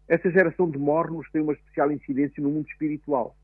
Essa 0.07 0.29
geração 0.29 0.69
de 0.69 0.77
mornos 0.77 1.27
tem 1.31 1.41
uma 1.41 1.53
especial 1.53 1.91
incidência 1.91 2.41
no 2.41 2.51
mundo 2.51 2.67
espiritual. 2.69 3.35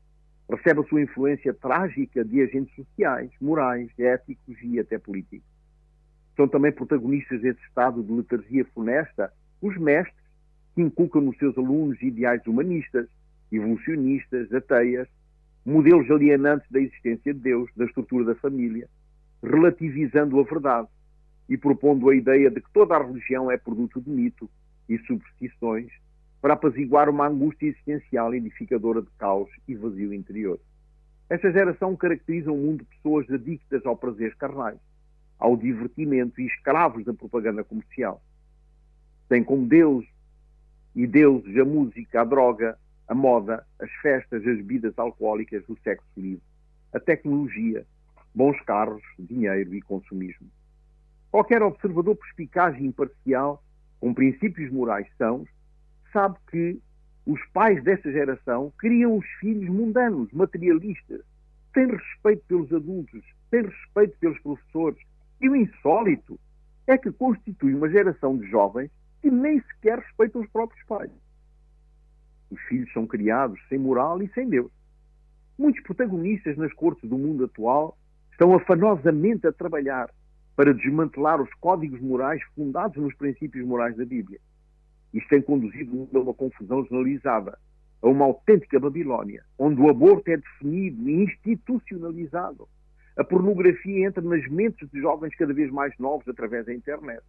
Recebe 0.48 0.80
a 0.80 0.84
sua 0.84 1.02
influência 1.02 1.52
trágica 1.52 2.24
de 2.24 2.40
agentes 2.40 2.72
sociais, 2.76 3.30
morais, 3.40 3.90
éticos 3.98 4.56
e 4.62 4.78
até 4.78 4.98
políticos. 4.98 5.48
São 6.36 6.46
também 6.46 6.70
protagonistas 6.70 7.40
desse 7.40 7.60
estado 7.66 8.04
de 8.04 8.12
letargia 8.12 8.64
funesta 8.66 9.32
os 9.60 9.76
mestres 9.76 10.22
que 10.74 10.82
inculcam 10.82 11.20
nos 11.22 11.36
seus 11.38 11.58
alunos 11.58 12.00
ideais 12.00 12.46
humanistas, 12.46 13.08
evolucionistas, 13.50 14.52
ateias, 14.52 15.08
modelos 15.66 16.08
alienantes 16.08 16.70
da 16.70 16.80
existência 16.80 17.34
de 17.34 17.40
Deus, 17.40 17.68
da 17.76 17.84
estrutura 17.84 18.24
da 18.24 18.34
família. 18.36 18.88
relativizando 19.42 20.38
a 20.38 20.44
verdade 20.44 20.88
e 21.48 21.56
propondo 21.56 22.08
a 22.08 22.16
ideia 22.16 22.50
de 22.50 22.60
que 22.60 22.72
toda 22.72 22.96
a 22.96 23.04
religião 23.04 23.50
é 23.50 23.56
produto 23.56 24.00
de 24.00 24.10
mito 24.10 24.48
e 24.88 24.98
superstições 24.98 25.90
para 26.40 26.54
apaziguar 26.54 27.08
uma 27.08 27.28
angústia 27.28 27.68
existencial 27.68 28.34
edificadora 28.34 29.00
de 29.00 29.10
caos 29.18 29.48
e 29.68 29.74
vazio 29.74 30.12
interior. 30.12 30.58
Esta 31.30 31.52
geração 31.52 31.96
caracteriza 31.96 32.50
um 32.50 32.58
mundo 32.58 32.78
de 32.78 32.96
pessoas 32.96 33.30
adictas 33.30 33.86
ao 33.86 33.96
prazer 33.96 34.36
carnais, 34.36 34.78
ao 35.38 35.56
divertimento 35.56 36.40
e 36.40 36.46
escravos 36.46 37.04
da 37.04 37.14
propaganda 37.14 37.64
comercial. 37.64 38.22
Tem 39.28 39.42
como 39.42 39.66
Deus 39.66 40.04
e 40.94 41.06
deuses 41.06 41.56
a 41.56 41.64
música, 41.64 42.20
a 42.20 42.24
droga, 42.24 42.78
a 43.08 43.14
moda, 43.14 43.66
as 43.80 43.90
festas, 44.02 44.40
as 44.46 44.56
bebidas 44.56 44.98
alcoólicas, 44.98 45.62
o 45.68 45.76
sexo 45.82 46.06
livre, 46.16 46.42
a 46.92 47.00
tecnologia, 47.00 47.86
bons 48.34 48.60
carros, 48.62 49.02
dinheiro 49.18 49.74
e 49.74 49.80
consumismo. 49.80 50.48
Qualquer 51.32 51.62
observador 51.62 52.14
perspicaz 52.14 52.78
e 52.78 52.84
imparcial, 52.84 53.64
com 53.98 54.12
princípios 54.12 54.70
morais 54.70 55.08
sãos, 55.16 55.48
sabe 56.12 56.36
que 56.50 56.78
os 57.24 57.40
pais 57.54 57.82
desta 57.82 58.12
geração 58.12 58.70
criam 58.76 59.16
os 59.16 59.26
filhos 59.40 59.74
mundanos, 59.74 60.30
materialistas, 60.30 61.22
sem 61.72 61.86
respeito 61.86 62.44
pelos 62.46 62.70
adultos, 62.70 63.24
sem 63.48 63.62
respeito 63.62 64.14
pelos 64.18 64.38
professores. 64.40 65.00
E 65.40 65.48
o 65.48 65.56
insólito 65.56 66.38
é 66.86 66.98
que 66.98 67.10
constitui 67.10 67.74
uma 67.74 67.88
geração 67.88 68.36
de 68.36 68.46
jovens 68.50 68.90
que 69.22 69.30
nem 69.30 69.58
sequer 69.62 70.00
respeitam 70.00 70.42
os 70.42 70.50
próprios 70.50 70.84
pais. 70.84 71.10
Os 72.50 72.60
filhos 72.64 72.92
são 72.92 73.06
criados 73.06 73.58
sem 73.70 73.78
moral 73.78 74.22
e 74.22 74.28
sem 74.34 74.50
Deus. 74.50 74.70
Muitos 75.56 75.82
protagonistas 75.82 76.58
nas 76.58 76.74
cortes 76.74 77.08
do 77.08 77.16
mundo 77.16 77.46
atual 77.46 77.96
estão 78.32 78.54
afanosamente 78.54 79.46
a 79.46 79.52
trabalhar 79.52 80.10
para 80.56 80.74
desmantelar 80.74 81.40
os 81.40 81.52
códigos 81.54 82.00
morais 82.00 82.42
fundados 82.54 82.96
nos 82.96 83.14
princípios 83.14 83.66
morais 83.66 83.96
da 83.96 84.04
Bíblia. 84.04 84.38
Isto 85.12 85.28
tem 85.28 85.42
conduzido 85.42 86.08
a 86.14 86.18
uma 86.18 86.34
confusão 86.34 86.84
generalizada, 86.84 87.58
a 88.02 88.08
uma 88.08 88.24
autêntica 88.24 88.80
Babilónia, 88.80 89.44
onde 89.58 89.80
o 89.80 89.88
aborto 89.88 90.30
é 90.30 90.36
definido 90.36 91.08
e 91.08 91.24
institucionalizado. 91.24 92.68
A 93.16 93.24
pornografia 93.24 94.06
entra 94.06 94.22
nas 94.22 94.46
mentes 94.48 94.88
de 94.90 95.00
jovens 95.00 95.34
cada 95.36 95.52
vez 95.52 95.70
mais 95.70 95.96
novos 95.98 96.26
através 96.28 96.64
da 96.64 96.74
internet. 96.74 97.22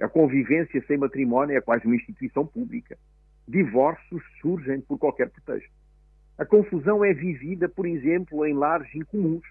A 0.00 0.08
convivência 0.08 0.82
sem 0.86 0.98
matrimónio 0.98 1.56
é 1.56 1.60
quase 1.60 1.86
uma 1.86 1.94
instituição 1.94 2.44
pública. 2.44 2.98
Divórcios 3.46 4.22
surgem 4.40 4.80
por 4.80 4.98
qualquer 4.98 5.30
pretexto. 5.30 5.70
A 6.36 6.44
confusão 6.44 7.04
é 7.04 7.14
vivida, 7.14 7.68
por 7.68 7.86
exemplo, 7.86 8.44
em 8.44 8.54
lares 8.54 8.92
incomuns, 8.92 9.44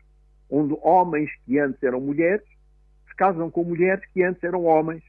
onde 0.50 0.78
homens 0.82 1.32
que 1.46 1.58
antes 1.58 1.82
eram 1.82 2.02
mulheres 2.02 2.44
se 3.14 3.16
casam 3.16 3.50
com 3.52 3.64
mulheres 3.64 4.04
que 4.12 4.24
antes 4.24 4.44
eram 4.44 4.66
homens 4.66 5.04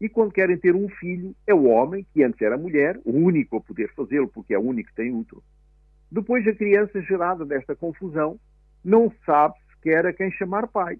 e 0.00 0.08
quando 0.08 0.32
querem 0.32 0.56
ter 0.56 0.76
um 0.76 0.88
filho, 0.88 1.34
é 1.44 1.52
o 1.52 1.64
homem, 1.64 2.06
que 2.14 2.22
antes 2.22 2.40
era 2.40 2.56
mulher, 2.56 3.00
o 3.04 3.10
único 3.10 3.56
a 3.56 3.60
poder 3.60 3.92
fazê-lo, 3.94 4.28
porque 4.28 4.54
é 4.54 4.58
o 4.58 4.62
único 4.62 4.90
que 4.90 4.94
tem 4.94 5.12
útero. 5.12 5.42
Depois, 6.10 6.46
a 6.46 6.54
criança 6.54 7.02
gerada 7.02 7.44
desta 7.44 7.74
confusão 7.74 8.38
não 8.84 9.12
sabe 9.26 9.56
sequer 9.74 10.06
a 10.06 10.12
quem 10.12 10.30
chamar 10.30 10.68
pai. 10.68 10.98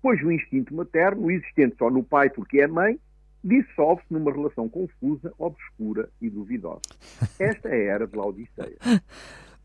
Pois 0.00 0.22
o 0.22 0.32
instinto 0.32 0.74
materno, 0.74 1.30
existente 1.30 1.76
só 1.76 1.90
no 1.90 2.02
pai 2.02 2.30
porque 2.30 2.60
é 2.60 2.66
mãe, 2.66 2.98
dissolve-se 3.44 4.12
numa 4.12 4.32
relação 4.32 4.68
confusa, 4.68 5.32
obscura 5.38 6.08
e 6.20 6.30
duvidosa. 6.30 6.80
Esta 7.38 7.68
é 7.68 7.90
a 7.90 7.94
era 7.94 8.06
de 8.06 8.16
Laodiceia. 8.16 8.78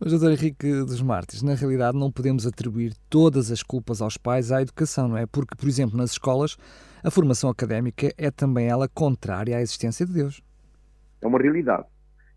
Mas, 0.04 0.14
doutor 0.14 0.32
Henrique 0.32 0.68
dos 0.84 1.00
Martins, 1.00 1.44
na 1.44 1.54
realidade 1.54 1.96
não 1.96 2.12
podemos 2.12 2.48
atribuir 2.48 2.92
todas 3.08 3.52
as 3.52 3.62
culpas 3.62 4.02
aos 4.02 4.18
pais 4.18 4.52
à 4.52 4.60
educação, 4.60 5.08
não 5.08 5.16
é? 5.16 5.28
Porque, 5.28 5.56
por 5.56 5.68
exemplo, 5.70 5.96
nas 5.96 6.14
escolas, 6.14 6.58
a 7.04 7.12
formação 7.12 7.52
académica 7.52 8.12
é 8.18 8.32
também 8.32 8.68
ela 8.68 8.90
contrária 8.90 9.56
à 9.56 9.62
existência 9.62 10.04
de 10.04 10.12
Deus. 10.12 10.42
É 11.22 11.28
uma 11.28 11.38
realidade. 11.38 11.86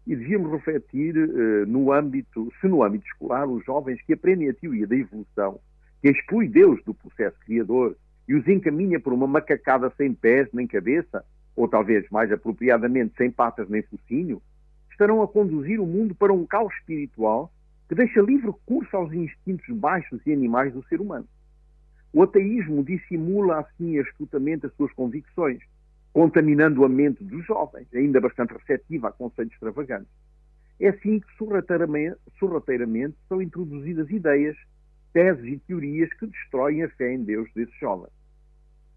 E 0.07 0.14
devíamos 0.14 0.53
refletir 0.53 1.16
uh, 1.16 1.66
no 1.66 1.90
âmbito, 1.90 2.53
se 2.61 2.68
no 2.68 2.85
âmbito 2.85 3.07
escolar, 3.07 3.48
os 3.48 3.64
jovens 3.64 3.98
que 4.03 4.12
aprendem 4.12 4.50
a 4.50 4.53
teoria 4.53 4.87
da 4.87 4.96
evolução, 4.96 5.59
que 6.03 6.11
exclui 6.11 6.48
Deus 6.48 6.85
do 6.85 6.92
processo 6.92 7.38
criador 7.46 7.96
e 8.29 8.35
os 8.35 8.46
encaminha 8.46 9.00
por 9.00 9.14
uma 9.14 9.27
macacada 9.27 9.90
sem 9.96 10.12
pés 10.12 10.50
nem 10.53 10.66
cabeça, 10.66 11.24
ou 11.57 11.66
talvez 11.66 12.05
mais 12.11 12.31
apropriadamente 12.31 13.14
sem 13.16 13.31
patas 13.31 13.70
nem 13.70 13.81
focinho, 13.85 14.42
estarão 14.94 15.22
a 15.22 15.28
conduzir 15.28 15.80
o 15.80 15.87
mundo 15.87 16.14
para 16.14 16.33
um 16.33 16.46
caos 16.46 16.72
espiritual 16.74 17.52
que 17.88 17.94
deixa 17.94 18.20
livre 18.20 18.52
curso 18.64 18.96
aos 18.96 19.12
instintos 19.12 19.66
baixos 19.76 20.20
e 20.24 20.33
animais 20.33 20.72
do 20.72 20.83
ser 20.85 21.00
humano. 21.00 21.28
O 22.12 22.22
ateísmo 22.22 22.83
dissimula 22.83 23.61
assim 23.61 23.98
astutamente 23.98 24.66
as 24.66 24.74
suas 24.74 24.92
convicções, 24.92 25.61
contaminando 26.12 26.85
a 26.85 26.88
mente 26.88 27.24
dos 27.24 27.44
jovens, 27.44 27.88
ainda 27.92 28.20
bastante 28.20 28.54
receptiva 28.54 29.09
a 29.09 29.12
conceitos 29.12 29.52
extravagantes. 29.52 30.09
É 30.80 30.88
assim 30.88 31.20
que 31.20 31.26
sorrateiramente, 31.37 33.16
são 33.28 33.42
introduzidas 33.42 34.09
ideias, 34.11 34.57
teses 35.12 35.44
e 35.44 35.59
teorias 35.59 36.12
que 36.14 36.26
destroem 36.26 36.85
a 36.85 36.88
fé 36.90 37.12
em 37.12 37.24
Deus 37.24 37.52
desses 37.52 37.74
jovens. 37.78 38.12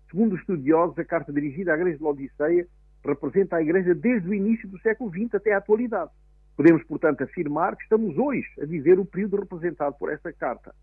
Segundo 0.10 0.33
os 0.33 0.39
estudiosos, 0.39 0.97
a 0.97 1.03
carta 1.03 1.33
dirigida 1.33 1.73
à 1.73 1.75
Igreja 1.75 1.97
de 1.97 2.03
Odisseia 2.03 2.67
representa 3.07 3.57
a 3.57 3.61
Igreja 3.61 3.93
desde 3.95 4.29
o 4.29 4.33
início 4.33 4.67
do 4.67 4.79
século 4.79 5.09
XX 5.09 5.35
até 5.35 5.53
à 5.53 5.57
atualidade. 5.57 6.11
Podemos, 6.55 6.83
portanto, 6.83 7.21
afirmar 7.23 7.75
que 7.75 7.83
estamos 7.83 8.17
hoje 8.17 8.47
a 8.61 8.65
viver 8.65 8.99
o 8.99 9.05
período 9.05 9.37
representado 9.37 9.95
por 9.97 10.11
esta 10.11 10.33
carta. 10.33 10.73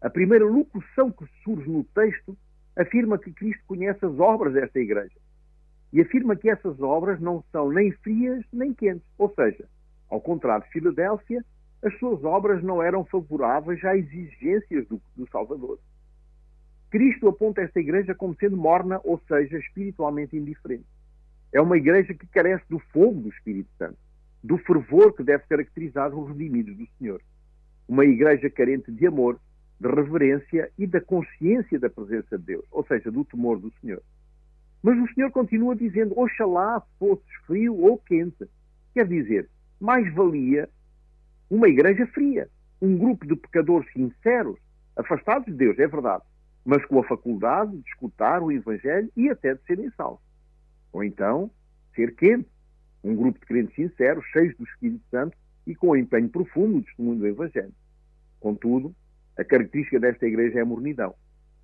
A 0.00 0.08
primeira 0.08 0.44
locução 0.44 1.10
que 1.12 1.26
surge 1.44 1.68
no 1.68 1.84
texto 1.84 2.36
afirma 2.76 3.18
que 3.18 3.32
Cristo 3.32 3.62
conhece 3.66 4.04
as 4.04 4.18
obras 4.18 4.54
desta 4.54 4.78
Igreja 4.78 5.18
e 5.92 6.00
afirma 6.00 6.36
que 6.36 6.48
essas 6.48 6.80
obras 6.80 7.20
não 7.20 7.44
são 7.52 7.70
nem 7.70 7.92
frias 7.92 8.44
nem 8.52 8.72
quentes. 8.72 9.06
Ou 9.18 9.32
seja, 9.34 9.66
ao 10.08 10.20
contrário 10.20 10.64
de 10.64 10.70
Filadélfia, 10.70 11.44
as 11.82 11.98
suas 11.98 12.22
obras 12.24 12.62
não 12.62 12.82
eram 12.82 13.04
favoráveis 13.04 13.84
às 13.84 13.98
exigências 13.98 14.86
do, 14.86 15.00
do 15.16 15.28
Salvador. 15.30 15.78
Cristo 16.90 17.28
aponta 17.28 17.62
esta 17.62 17.78
igreja 17.78 18.14
como 18.14 18.34
sendo 18.34 18.56
morna, 18.56 19.00
ou 19.04 19.20
seja, 19.28 19.58
espiritualmente 19.58 20.36
indiferente. 20.36 20.86
É 21.52 21.60
uma 21.60 21.76
igreja 21.76 22.14
que 22.14 22.26
carece 22.26 22.64
do 22.68 22.78
fogo 22.92 23.22
do 23.22 23.28
Espírito 23.28 23.70
Santo 23.76 23.98
do 24.42 24.58
fervor 24.58 25.12
que 25.14 25.22
deve 25.22 25.44
caracterizar 25.46 26.14
os 26.14 26.28
redimidos 26.28 26.76
do 26.76 26.86
Senhor. 26.98 27.20
Uma 27.86 28.04
igreja 28.04 28.48
carente 28.48 28.90
de 28.90 29.06
amor, 29.06 29.38
de 29.78 29.88
reverência 29.88 30.70
e 30.78 30.86
da 30.86 31.00
consciência 31.00 31.78
da 31.78 31.90
presença 31.90 32.38
de 32.38 32.44
Deus, 32.44 32.64
ou 32.70 32.84
seja, 32.86 33.10
do 33.10 33.24
temor 33.24 33.58
do 33.58 33.72
Senhor. 33.80 34.02
Mas 34.82 34.98
o 34.98 35.14
Senhor 35.14 35.30
continua 35.30 35.76
dizendo: 35.76 36.18
Oxalá 36.18 36.82
fosses 36.98 37.34
frio 37.46 37.76
ou 37.76 37.98
quente. 37.98 38.48
Quer 38.94 39.06
dizer, 39.06 39.48
mais 39.78 40.12
valia 40.14 40.68
uma 41.48 41.68
igreja 41.68 42.06
fria, 42.08 42.48
um 42.80 42.96
grupo 42.96 43.26
de 43.26 43.36
pecadores 43.36 43.90
sinceros, 43.92 44.58
afastados 44.96 45.46
de 45.46 45.52
Deus, 45.52 45.78
é 45.78 45.86
verdade, 45.86 46.24
mas 46.64 46.84
com 46.86 46.98
a 46.98 47.04
faculdade 47.04 47.76
de 47.76 47.88
escutar 47.88 48.42
o 48.42 48.50
Evangelho 48.50 49.10
e 49.16 49.28
até 49.28 49.54
de 49.54 49.62
serem 49.64 49.90
salvos. 49.96 50.29
Ou 50.92 51.04
então, 51.04 51.50
ser 51.94 52.14
quente, 52.14 52.48
um 53.02 53.14
grupo 53.14 53.38
de 53.38 53.46
crentes 53.46 53.74
sinceros, 53.74 54.24
cheios 54.26 54.56
do 54.56 54.64
Espírito 54.64 55.04
Santo 55.10 55.36
e 55.66 55.74
com 55.74 55.90
um 55.90 55.96
empenho 55.96 56.28
profundo 56.28 56.76
no 56.76 56.82
testemunho 56.82 57.18
do 57.18 57.26
Evangelho. 57.26 57.72
Contudo, 58.38 58.94
a 59.36 59.44
característica 59.44 60.00
desta 60.00 60.26
igreja 60.26 60.58
é 60.58 60.62
a 60.62 60.66
mornidão. 60.66 61.14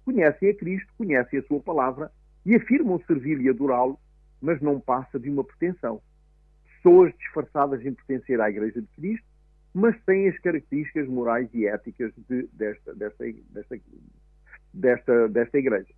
Conhecem 0.05 0.51
a 0.51 0.55
Cristo, 0.55 0.93
conhecem 0.97 1.39
a 1.39 1.43
sua 1.43 1.61
palavra 1.61 2.11
e 2.45 2.55
afirmam 2.55 3.03
servir 3.07 3.41
e 3.41 3.49
adorá-lo, 3.49 3.99
mas 4.41 4.61
não 4.61 4.79
passa 4.79 5.19
de 5.19 5.29
uma 5.29 5.43
pretensão. 5.43 6.01
Pessoas 6.77 7.13
disfarçadas 7.19 7.85
em 7.85 7.93
pertencer 7.93 8.41
à 8.41 8.49
igreja 8.49 8.81
de 8.81 8.89
Cristo, 8.89 9.27
mas 9.75 10.01
têm 10.05 10.29
as 10.29 10.39
características 10.39 11.09
morais 11.09 11.49
e 11.53 11.67
éticas 11.67 12.13
de, 12.29 12.49
desta, 12.53 12.95
desta, 12.95 13.25
desta, 14.73 15.29
desta 15.29 15.59
igreja. 15.59 15.93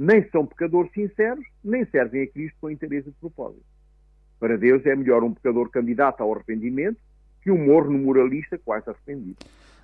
Nem 0.00 0.26
são 0.30 0.46
pecadores 0.46 0.90
sinceros, 0.94 1.44
nem 1.62 1.84
servem 1.84 2.22
a 2.22 2.26
Cristo 2.26 2.56
com 2.58 2.70
interesse 2.70 3.10
de 3.10 3.16
propósito. 3.20 3.66
Para 4.38 4.56
Deus 4.56 4.86
é 4.86 4.96
melhor 4.96 5.22
um 5.22 5.34
pecador 5.34 5.68
candidato 5.68 6.22
ao 6.22 6.32
arrependimento 6.32 6.96
que 7.42 7.50
um 7.50 7.66
morno 7.66 7.98
moralista 7.98 8.56
quase 8.56 8.88
arrependido. 8.88 9.36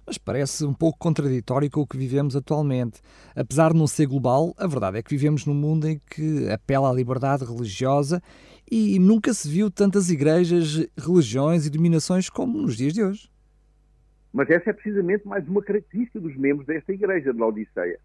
Mas 0.07 0.17
parece 0.17 0.65
um 0.65 0.73
pouco 0.73 0.99
contraditório 0.99 1.71
com 1.71 1.83
o 1.83 1.87
que 1.87 1.99
vivemos 1.99 2.35
atualmente. 2.35 3.03
Apesar 3.37 3.75
de 3.75 3.79
não 3.79 3.87
ser 3.87 4.07
global, 4.07 4.55
a 4.57 4.67
verdade 4.67 4.97
é 4.97 5.03
que 5.03 5.11
vivemos 5.11 5.45
num 5.45 5.53
mundo 5.53 5.87
em 5.87 6.01
que 6.11 6.49
apela 6.51 6.89
à 6.89 6.95
liberdade 6.95 7.45
religiosa 7.45 8.23
e 8.73 8.99
nunca 8.99 9.35
se 9.35 9.47
viu 9.47 9.71
tantas 9.71 10.09
igrejas, 10.09 10.89
religiões 10.97 11.67
e 11.67 11.71
dominações 11.71 12.31
como 12.31 12.57
nos 12.57 12.75
dias 12.75 12.95
de 12.95 13.05
hoje. 13.05 13.29
Mas 14.33 14.49
essa 14.49 14.71
é 14.71 14.73
precisamente 14.73 15.29
mais 15.29 15.47
uma 15.47 15.63
característica 15.63 16.19
dos 16.19 16.35
membros 16.39 16.67
desta 16.67 16.91
igreja 16.91 17.35
de 17.35 17.39
Laodiceia. 17.39 18.01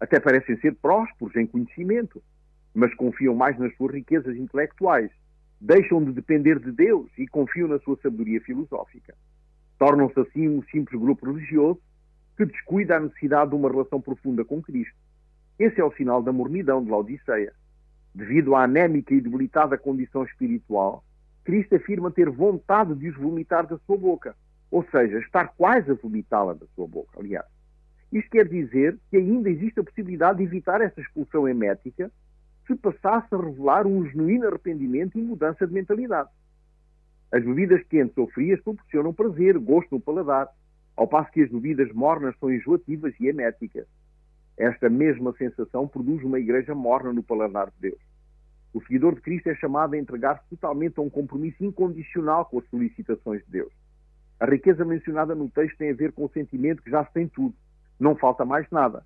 Até 0.00 0.20
parecem 0.20 0.58
ser 0.58 0.74
prósperos 0.74 1.34
em 1.36 1.46
conhecimento, 1.46 2.22
mas 2.74 2.94
confiam 2.94 3.34
mais 3.34 3.58
nas 3.58 3.74
suas 3.76 3.94
riquezas 3.94 4.36
intelectuais 4.36 5.10
deixam 5.60 6.04
de 6.04 6.12
depender 6.12 6.58
de 6.58 6.70
Deus 6.70 7.10
e 7.16 7.26
confiam 7.26 7.68
na 7.68 7.78
sua 7.78 7.96
sabedoria 8.02 8.40
filosófica. 8.40 9.14
Tornam-se 9.78 10.18
assim 10.20 10.48
um 10.48 10.62
simples 10.64 11.00
grupo 11.00 11.26
religioso 11.26 11.80
que 12.36 12.44
descuida 12.44 12.96
a 12.96 13.00
necessidade 13.00 13.50
de 13.50 13.56
uma 13.56 13.70
relação 13.70 14.00
profunda 14.00 14.44
com 14.44 14.62
Cristo. 14.62 14.94
Esse 15.58 15.80
é 15.80 15.84
o 15.84 15.92
sinal 15.92 16.22
da 16.22 16.32
mornidão 16.32 16.84
de 16.84 16.90
Laodiceia. 16.90 17.52
Devido 18.14 18.54
à 18.54 18.64
anémica 18.64 19.14
e 19.14 19.20
debilitada 19.20 19.78
condição 19.78 20.24
espiritual, 20.24 21.02
Cristo 21.44 21.76
afirma 21.76 22.10
ter 22.10 22.28
vontade 22.28 22.94
de 22.94 23.08
os 23.08 23.16
vomitar 23.16 23.66
da 23.66 23.78
sua 23.78 23.96
boca, 23.96 24.34
ou 24.70 24.84
seja, 24.90 25.18
estar 25.18 25.48
quase 25.56 25.90
a 25.90 25.94
vomitá-la 25.94 26.54
da 26.54 26.66
sua 26.74 26.86
boca, 26.86 27.18
aliás. 27.18 27.46
Isto 28.12 28.30
quer 28.30 28.48
dizer 28.48 28.98
que 29.10 29.16
ainda 29.16 29.50
existe 29.50 29.80
a 29.80 29.84
possibilidade 29.84 30.38
de 30.38 30.44
evitar 30.44 30.80
essa 30.80 31.00
expulsão 31.00 31.48
emética 31.48 32.10
se 32.66 32.74
passasse 32.74 33.34
a 33.34 33.38
revelar 33.38 33.86
um 33.86 34.06
genuíno 34.06 34.46
arrependimento 34.46 35.18
e 35.18 35.22
mudança 35.22 35.66
de 35.66 35.72
mentalidade. 35.72 36.30
As 37.32 37.44
bebidas 37.44 37.82
quentes 37.84 38.16
ou 38.16 38.28
frias 38.28 38.60
proporcionam 38.60 39.12
prazer, 39.12 39.58
gosto 39.58 39.94
no 39.94 40.00
paladar, 40.00 40.48
ao 40.96 41.06
passo 41.06 41.30
que 41.32 41.42
as 41.42 41.50
bebidas 41.50 41.92
mornas 41.92 42.36
são 42.38 42.52
enjoativas 42.52 43.14
e 43.20 43.26
eméticas. 43.26 43.86
Esta 44.56 44.88
mesma 44.88 45.34
sensação 45.36 45.86
produz 45.86 46.22
uma 46.24 46.40
igreja 46.40 46.74
morna 46.74 47.12
no 47.12 47.22
paladar 47.22 47.66
de 47.66 47.90
Deus. 47.90 48.00
O 48.72 48.80
seguidor 48.80 49.14
de 49.14 49.20
Cristo 49.20 49.48
é 49.48 49.54
chamado 49.54 49.94
a 49.94 49.98
entregar-se 49.98 50.48
totalmente 50.48 50.98
a 50.98 51.02
um 51.02 51.10
compromisso 51.10 51.64
incondicional 51.64 52.46
com 52.46 52.58
as 52.58 52.68
solicitações 52.68 53.44
de 53.44 53.50
Deus. 53.50 53.72
A 54.38 54.46
riqueza 54.46 54.84
mencionada 54.84 55.34
no 55.34 55.48
texto 55.48 55.76
tem 55.78 55.90
a 55.90 55.94
ver 55.94 56.12
com 56.12 56.24
o 56.24 56.30
sentimento 56.30 56.82
que 56.82 56.90
já 56.90 57.04
se 57.04 57.12
tem 57.12 57.28
tudo, 57.28 57.54
não 57.98 58.16
falta 58.16 58.44
mais 58.44 58.68
nada. 58.70 59.04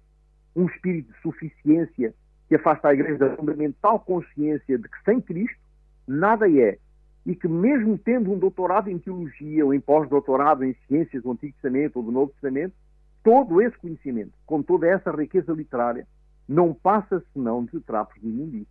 Um 0.55 0.66
espírito 0.66 1.12
de 1.12 1.20
suficiência 1.20 2.14
que 2.48 2.57
afasta 2.57 2.88
a 2.88 2.94
igreja 2.94 3.18
da 3.18 3.37
fundamental 3.37 4.00
consciência 4.00 4.76
de 4.76 4.88
que 4.88 5.03
sem 5.05 5.20
Cristo 5.20 5.59
nada 6.07 6.50
é 6.50 6.79
e 7.24 7.35
que 7.37 7.46
mesmo 7.46 7.96
tendo 7.98 8.33
um 8.33 8.38
doutorado 8.38 8.88
em 8.88 8.98
teologia 8.98 9.64
ou 9.64 9.72
em 9.72 9.81
pós-doutorado 9.81 10.64
em 10.64 10.74
ciências 10.88 11.22
do 11.22 11.31
Antigo 11.31 11.53
Testamento 11.53 11.96
ou 11.96 12.03
do 12.03 12.11
Novo 12.11 12.33
Testamento, 12.33 12.74
todo 13.22 13.61
esse 13.61 13.76
conhecimento, 13.79 14.33
com 14.46 14.62
toda 14.62 14.88
essa 14.88 15.11
riqueza 15.11 15.53
literária, 15.53 16.07
não 16.48 16.74
passa 16.74 17.22
senão 17.33 17.64
de 17.64 17.79
trapos 17.81 18.20
de 18.20 18.26
imundície. 18.26 18.66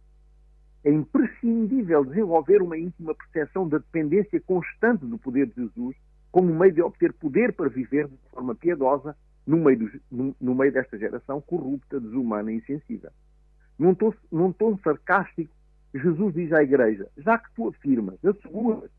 É 0.84 0.92
imprescindível 0.92 2.04
desenvolver 2.04 2.62
uma 2.62 2.78
íntima 2.78 3.14
percepção 3.14 3.68
da 3.68 3.78
dependência 3.78 4.42
constante 4.42 5.06
do 5.06 5.18
poder 5.18 5.48
de 5.48 5.56
Jesus 5.56 5.96
como 6.32 6.54
meio 6.54 6.74
de 6.74 6.82
obter 6.82 7.14
poder 7.14 7.54
para 7.54 7.70
viver 7.70 8.08
de 8.08 8.18
forma 8.32 8.56
piedosa 8.56 9.16
no 9.50 9.58
meio, 9.58 10.00
no, 10.12 10.36
no 10.40 10.54
meio 10.54 10.72
desta 10.72 10.96
geração 10.96 11.42
corrupta, 11.42 12.00
desumana 12.00 12.52
e 12.52 12.58
insensível. 12.58 13.10
Num 13.80 13.96
tom, 13.96 14.14
num 14.32 14.54
tom 14.54 14.78
sarcástico, 14.84 15.52
Jesus 15.92 16.36
diz 16.36 16.54
à 16.54 16.62
igreja: 16.62 17.10
já 17.18 17.40
que 17.40 17.52
tu 17.56 17.68
afirmas, 17.68 18.24
asseguras, 18.24 18.92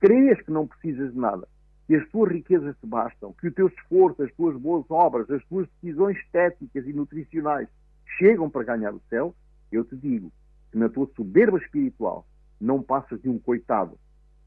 crês 0.00 0.40
que 0.40 0.50
não 0.50 0.66
precisas 0.66 1.12
de 1.12 1.18
nada, 1.18 1.46
que 1.86 1.94
as 1.94 2.08
tuas 2.08 2.32
riquezas 2.32 2.74
te 2.78 2.86
bastam, 2.86 3.34
que 3.34 3.48
o 3.48 3.52
teu 3.52 3.66
esforço, 3.66 4.22
as 4.22 4.32
tuas 4.32 4.56
boas 4.56 4.86
obras, 4.88 5.30
as 5.30 5.44
tuas 5.44 5.68
decisões 5.82 6.16
estéticas 6.16 6.86
e 6.86 6.92
nutricionais 6.94 7.68
chegam 8.16 8.48
para 8.48 8.64
ganhar 8.64 8.94
o 8.94 9.02
céu, 9.10 9.34
eu 9.70 9.84
te 9.84 9.94
digo 9.94 10.32
que 10.72 10.78
na 10.78 10.88
tua 10.88 11.06
soberba 11.16 11.58
espiritual 11.58 12.26
não 12.58 12.82
passas 12.82 13.20
de 13.20 13.28
um 13.28 13.38
coitado, 13.38 13.98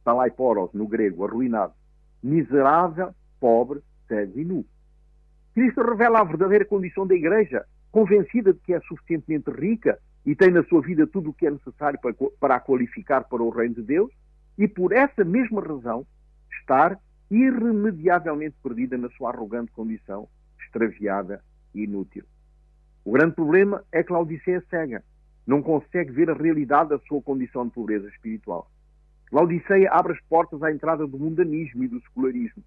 talaiporos 0.04 0.74
no 0.74 0.88
grego, 0.88 1.24
arruinado, 1.24 1.74
miserável, 2.24 3.14
pobre, 3.40 3.80
cego 4.08 4.40
e 4.40 4.44
nu. 4.44 4.66
Cristo 5.54 5.82
revela 5.82 6.20
a 6.20 6.24
verdadeira 6.24 6.66
condição 6.66 7.06
da 7.06 7.16
igreja, 7.16 7.66
convencida 7.92 8.54
de 8.54 8.60
que 8.60 8.74
é 8.74 8.80
suficientemente 8.82 9.52
rica 9.52 10.00
e 10.26 10.36
tem 10.36 10.52
na 10.52 10.64
sua 10.64 10.82
vida 10.82 11.06
tudo 11.06 11.32
o 11.32 11.34
que 11.34 11.48
é 11.48 11.52
necessário 11.52 12.00
para, 12.00 12.14
para 12.40 12.56
a 12.56 12.60
qualificar 12.60 13.24
para 13.26 13.44
o 13.44 13.50
reino 13.50 13.76
de 13.76 13.82
Deus, 13.82 14.12
e 14.58 14.68
por 14.68 14.92
essa 14.92 15.24
mesma 15.24 15.62
razão 15.62 16.06
estar 16.60 17.00
irremediavelmente 17.30 18.56
perdida 18.62 18.98
na 18.98 19.10
sua 19.12 19.30
arrogante 19.32 19.72
condição, 19.72 20.28
extraviada 20.60 21.44
e 21.74 21.84
inútil. 21.84 22.24
O 23.04 23.14
grande 23.14 23.36
problema 23.36 23.84
é 23.92 24.04
que 24.04 24.14
Laodiceia 24.14 24.58
é 24.58 24.62
cega, 24.70 25.04
não 25.48 25.62
consegue 25.62 26.12
ver 26.12 26.30
a 26.30 26.34
realidade 26.34 26.90
da 26.90 27.00
sua 27.00 27.22
condição 27.22 27.66
de 27.66 27.74
pobreza 27.74 28.08
espiritual. 28.10 28.70
Laodiceia 29.32 29.90
abre 29.92 30.14
as 30.14 30.22
portas 30.26 30.62
à 30.62 30.72
entrada 30.72 31.08
do 31.08 31.18
mundanismo 31.18 31.84
e 31.84 31.88
do 31.88 32.02
secularismo. 32.02 32.64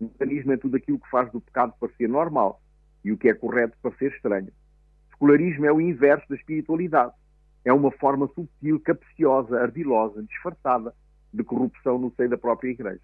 O 0.00 0.04
mundanismo 0.04 0.52
é 0.52 0.56
tudo 0.56 0.76
aquilo 0.76 0.98
que 0.98 1.10
faz 1.10 1.30
do 1.32 1.40
pecado 1.40 1.74
parecer 1.80 2.08
normal 2.08 2.60
e 3.04 3.12
o 3.12 3.16
que 3.16 3.28
é 3.28 3.34
correto 3.34 3.76
parecer 3.82 4.12
estranho. 4.12 4.48
O 4.48 5.12
secularismo 5.12 5.66
é 5.66 5.72
o 5.72 5.80
inverso 5.80 6.28
da 6.28 6.36
espiritualidade. 6.36 7.12
É 7.64 7.72
uma 7.72 7.90
forma 7.90 8.28
subtil, 8.28 8.78
capciosa, 8.80 9.60
ardilosa, 9.60 10.22
disfarçada 10.22 10.94
de 11.32 11.42
corrupção 11.42 11.98
no 11.98 12.12
seio 12.14 12.30
da 12.30 12.38
própria 12.38 12.70
Igreja. 12.70 13.00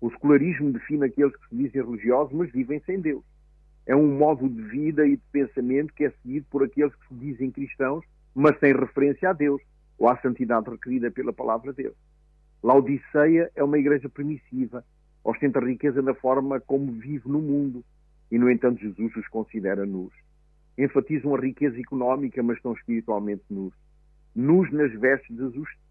O 0.00 0.10
secularismo 0.10 0.72
define 0.72 1.06
aqueles 1.06 1.34
que 1.36 1.48
se 1.48 1.56
dizem 1.56 1.82
religiosos, 1.82 2.32
mas 2.32 2.50
vivem 2.50 2.80
sem 2.86 3.00
Deus. 3.00 3.24
É 3.86 3.94
um 3.94 4.16
modo 4.16 4.48
de 4.48 4.62
vida 4.62 5.06
e 5.06 5.16
de 5.16 5.22
pensamento 5.32 5.92
que 5.94 6.04
é 6.04 6.10
seguido 6.22 6.46
por 6.50 6.62
aqueles 6.62 6.94
que 6.94 7.08
se 7.08 7.14
dizem 7.14 7.50
cristãos, 7.50 8.04
mas 8.34 8.58
sem 8.58 8.72
referência 8.72 9.30
a 9.30 9.32
Deus 9.32 9.60
ou 9.98 10.08
à 10.08 10.16
santidade 10.18 10.70
requerida 10.70 11.10
pela 11.10 11.32
palavra 11.32 11.72
de 11.72 11.84
Deus. 11.84 11.96
Laodiceia 12.62 13.50
é 13.54 13.62
uma 13.62 13.78
igreja 13.78 14.08
permissiva, 14.08 14.84
ostenta 15.24 15.60
riqueza 15.60 16.02
na 16.02 16.14
forma 16.14 16.60
como 16.60 16.92
vive 16.92 17.28
no 17.28 17.40
mundo, 17.40 17.84
e 18.30 18.38
no 18.38 18.50
entanto 18.50 18.80
Jesus 18.80 19.14
os 19.16 19.28
considera 19.28 19.86
nus. 19.86 20.12
Enfatizam 20.76 21.34
a 21.34 21.40
riqueza 21.40 21.78
económica, 21.78 22.42
mas 22.42 22.56
estão 22.56 22.72
espiritualmente 22.72 23.42
nus. 23.50 23.74
Nus 24.34 24.70
nas 24.72 24.92
vestes 24.98 25.36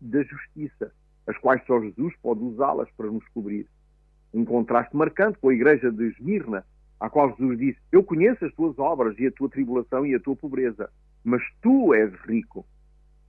da 0.02 0.24
justiça, 0.24 0.92
as 1.28 1.38
quais 1.38 1.64
só 1.66 1.80
Jesus 1.80 2.14
pode 2.22 2.42
usá-las 2.42 2.90
para 2.98 3.12
nos 3.12 3.26
cobrir. 3.30 3.68
Um 4.34 4.44
contraste 4.44 4.96
marcante 4.96 5.38
com 5.38 5.50
a 5.50 5.54
igreja 5.54 5.92
de 5.92 6.08
Esmirna, 6.08 6.66
à 7.00 7.10
qual 7.10 7.30
Jesus 7.30 7.60
disse: 7.60 7.80
Eu 7.92 8.04
conheço 8.04 8.44
as 8.44 8.54
tuas 8.54 8.78
obras 8.80 9.18
e 9.20 9.28
a 9.28 9.32
tua 9.32 9.50
tribulação 9.50 10.06
e 10.06 10.16
a 10.16 10.20
tua 10.20 10.36
pobreza, 10.36 10.90
mas 11.24 11.44
tu 11.62 11.94
és 11.94 12.12
rico. 12.22 12.66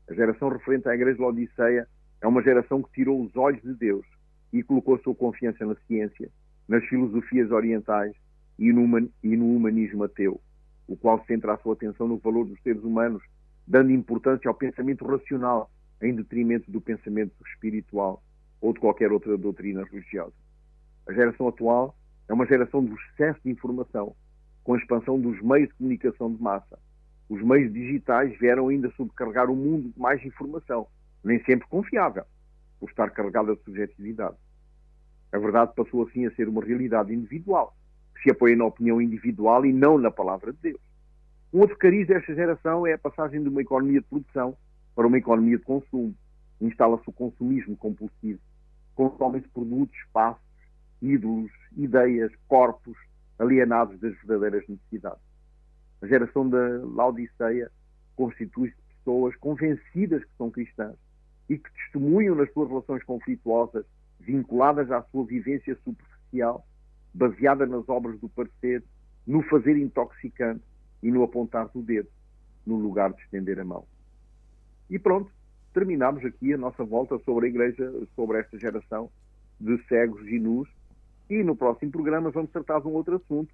A 0.09 0.15
geração 0.15 0.49
referente 0.49 0.89
à 0.89 0.95
igreja 0.95 1.17
de 1.17 1.23
Laodiceia 1.23 1.87
é 2.21 2.27
uma 2.27 2.43
geração 2.43 2.83
que 2.83 2.93
tirou 2.93 3.23
os 3.23 3.37
olhos 3.37 3.63
de 3.63 3.75
Deus 3.75 4.07
e 4.53 4.63
colocou 4.63 4.99
sua 4.99 5.15
confiança 5.15 5.65
na 5.65 5.75
ciência, 5.87 6.29
nas 6.69 6.85
filosofias 6.85 7.51
orientais 7.51 8.15
e 8.59 8.73
no, 8.73 8.83
humanismo 8.83 10.05
ateu, 10.05 10.41
o 10.87 10.97
qual 10.97 11.25
centra 11.25 11.55
a 11.55 11.59
sua 11.59 11.73
atenção 11.73 12.07
no 12.07 12.19
valor 12.19 12.45
dos 12.45 12.61
seres 12.63 12.83
humanos, 12.83 13.23
dando 13.67 13.91
importância 13.91 14.49
ao 14.49 14.55
pensamento 14.55 15.05
racional 15.05 15.71
em 16.01 16.15
detrimento 16.15 16.71
do 16.71 16.81
pensamento 16.81 17.33
espiritual 17.47 18.23
ou 18.61 18.73
de 18.73 18.81
qualquer 18.81 19.11
outra 19.11 19.37
doutrina 19.37 19.85
religiosa. 19.85 20.35
A 21.07 21.13
geração 21.13 21.49
atual 21.49 21.97
é 22.29 22.33
uma 22.33 22.47
geração 22.47 22.85
do 22.85 22.95
excesso 22.95 23.41
de 23.45 23.51
informação, 23.51 24.15
com 24.63 24.75
a 24.75 24.79
expansão 24.79 25.21
dos 25.21 25.41
meios 25.43 25.69
de 25.69 25.75
comunicação 25.75 26.33
de 26.33 26.41
massa. 26.41 26.79
Os 27.29 27.43
meios 27.43 27.73
digitais 27.73 28.39
vieram 28.39 28.69
ainda 28.69 28.91
sobrecarregar 28.93 29.51
o 29.51 29.57
mundo 29.57 29.91
de 29.91 29.99
mais 29.99 30.25
informação, 30.25 30.87
nem 31.25 31.43
sempre 31.45 31.67
confiável, 31.69 32.25
por 32.83 32.91
estar 32.91 33.11
carregada 33.11 33.55
de 33.55 33.63
subjetividade. 33.63 34.35
A 35.33 35.39
verdade 35.39 35.73
passou 35.77 36.03
assim 36.03 36.27
a 36.27 36.35
ser 36.35 36.49
uma 36.49 36.65
realidade 36.65 37.15
individual, 37.15 37.77
que 38.13 38.25
se 38.25 38.31
apoia 38.33 38.57
na 38.57 38.65
opinião 38.65 39.01
individual 39.01 39.65
e 39.65 39.73
não 39.73 39.97
na 39.97 40.11
palavra 40.11 40.53
de 40.53 40.59
Deus. 40.61 40.81
Um 41.53 41.61
outro 41.61 41.79
cariz 41.79 42.09
desta 42.09 42.35
geração 42.35 42.85
é 42.85 42.95
a 42.95 42.99
passagem 42.99 43.41
de 43.41 43.49
uma 43.49 43.63
economia 43.63 44.01
de 44.01 44.07
produção 44.09 44.57
para 44.97 45.07
uma 45.07 45.17
economia 45.17 45.59
de 45.59 45.63
consumo. 45.63 46.13
Instala-se 46.61 47.09
o 47.09 47.13
consumismo 47.13 47.77
compulsivo. 47.77 48.41
Consomem-se 48.97 49.49
produtos, 49.51 49.97
espaços, 50.05 50.43
ídolos, 51.01 51.53
ideias, 51.77 52.33
corpos 52.49 52.97
alienados 53.39 54.01
das 54.01 54.13
verdadeiras 54.23 54.69
necessidades. 54.69 55.23
A 56.01 56.07
geração 56.09 56.49
da 56.51 56.81
Laodiceia 56.83 57.71
constitui-se 58.17 58.75
pessoas 58.99 59.37
convencidas 59.37 60.25
que 60.25 60.37
são 60.37 60.51
cristãs, 60.51 60.97
e 61.53 61.59
que 61.59 61.71
testemunham 61.75 62.35
nas 62.35 62.51
suas 62.53 62.69
relações 62.69 63.05
conflituosas, 63.05 63.85
vinculadas 64.19 64.91
à 64.91 65.03
sua 65.03 65.25
vivência 65.25 65.77
superficial, 65.85 66.67
baseada 67.13 67.67
nas 67.67 67.87
obras 67.89 68.19
do 68.21 68.29
parecer, 68.31 68.83
no 69.27 69.43
fazer 69.43 69.77
intoxicante 69.77 70.65
e 71.03 71.11
no 71.11 71.23
apontar 71.23 71.69
do 71.69 71.83
dedo, 71.83 72.09
no 72.67 72.77
lugar 72.77 73.13
de 73.13 73.21
estender 73.23 73.61
a 73.61 73.65
mão. 73.65 73.85
E 74.89 74.99
pronto, 74.99 75.31
terminamos 75.75 76.25
aqui 76.25 76.55
a 76.55 76.59
nossa 76.59 76.85
volta 76.85 77.19
sobre 77.19 77.47
a 77.47 77.49
Igreja, 77.51 77.93
sobre 78.17 78.39
esta 78.39 78.59
geração 78.59 79.11
de 79.61 79.77
cegos 79.87 80.27
e 80.27 80.39
nus, 80.39 80.69
e 81.29 81.43
no 81.43 81.55
próximo 81.55 81.93
programa 81.93 82.31
vamos 82.31 82.51
tratar 82.51 82.81
de 82.81 82.89
um 82.89 82.93
outro 82.93 83.17
assunto 83.17 83.53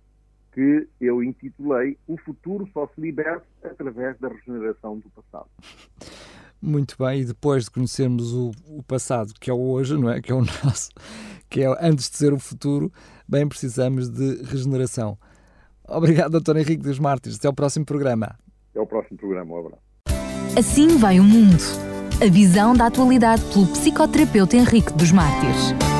que 0.52 0.88
eu 1.00 1.22
intitulei 1.22 1.98
O 2.06 2.16
futuro 2.16 2.68
só 2.72 2.86
se 2.88 3.00
liberta 3.00 3.44
através 3.62 4.18
da 4.18 4.28
regeneração 4.28 4.98
do 4.98 5.10
passado. 5.10 5.48
Muito 6.60 6.96
bem, 6.98 7.20
e 7.20 7.24
depois 7.24 7.64
de 7.64 7.70
conhecermos 7.70 8.32
o, 8.32 8.50
o, 8.66 8.82
passado, 8.82 9.32
que 9.40 9.48
é 9.48 9.52
o 9.52 9.60
hoje, 9.60 9.96
não 9.96 10.10
é? 10.10 10.20
Que 10.20 10.32
é 10.32 10.34
o 10.34 10.40
nosso, 10.64 10.90
que 11.48 11.62
é 11.62 11.66
antes 11.80 12.10
de 12.10 12.16
ser 12.16 12.32
o 12.32 12.38
futuro, 12.38 12.92
bem 13.28 13.46
precisamos 13.46 14.08
de 14.08 14.42
regeneração. 14.42 15.16
Obrigado, 15.88 16.38
Dr. 16.38 16.56
Henrique 16.56 16.82
dos 16.82 16.98
Mártires. 16.98 17.38
Até 17.38 17.46
ao 17.46 17.54
próximo 17.54 17.84
programa. 17.84 18.36
Até 18.70 18.80
ao 18.80 18.86
próximo 18.86 19.16
programa, 19.16 19.54
um 19.54 19.58
abraço. 19.58 19.82
Assim 20.58 20.98
vai 20.98 21.18
o 21.18 21.24
mundo. 21.24 21.62
A 22.20 22.28
visão 22.28 22.74
da 22.74 22.86
atualidade 22.86 23.42
pelo 23.52 23.66
psicoterapeuta 23.68 24.56
Henrique 24.56 24.92
dos 24.92 25.12
Mártires. 25.12 25.97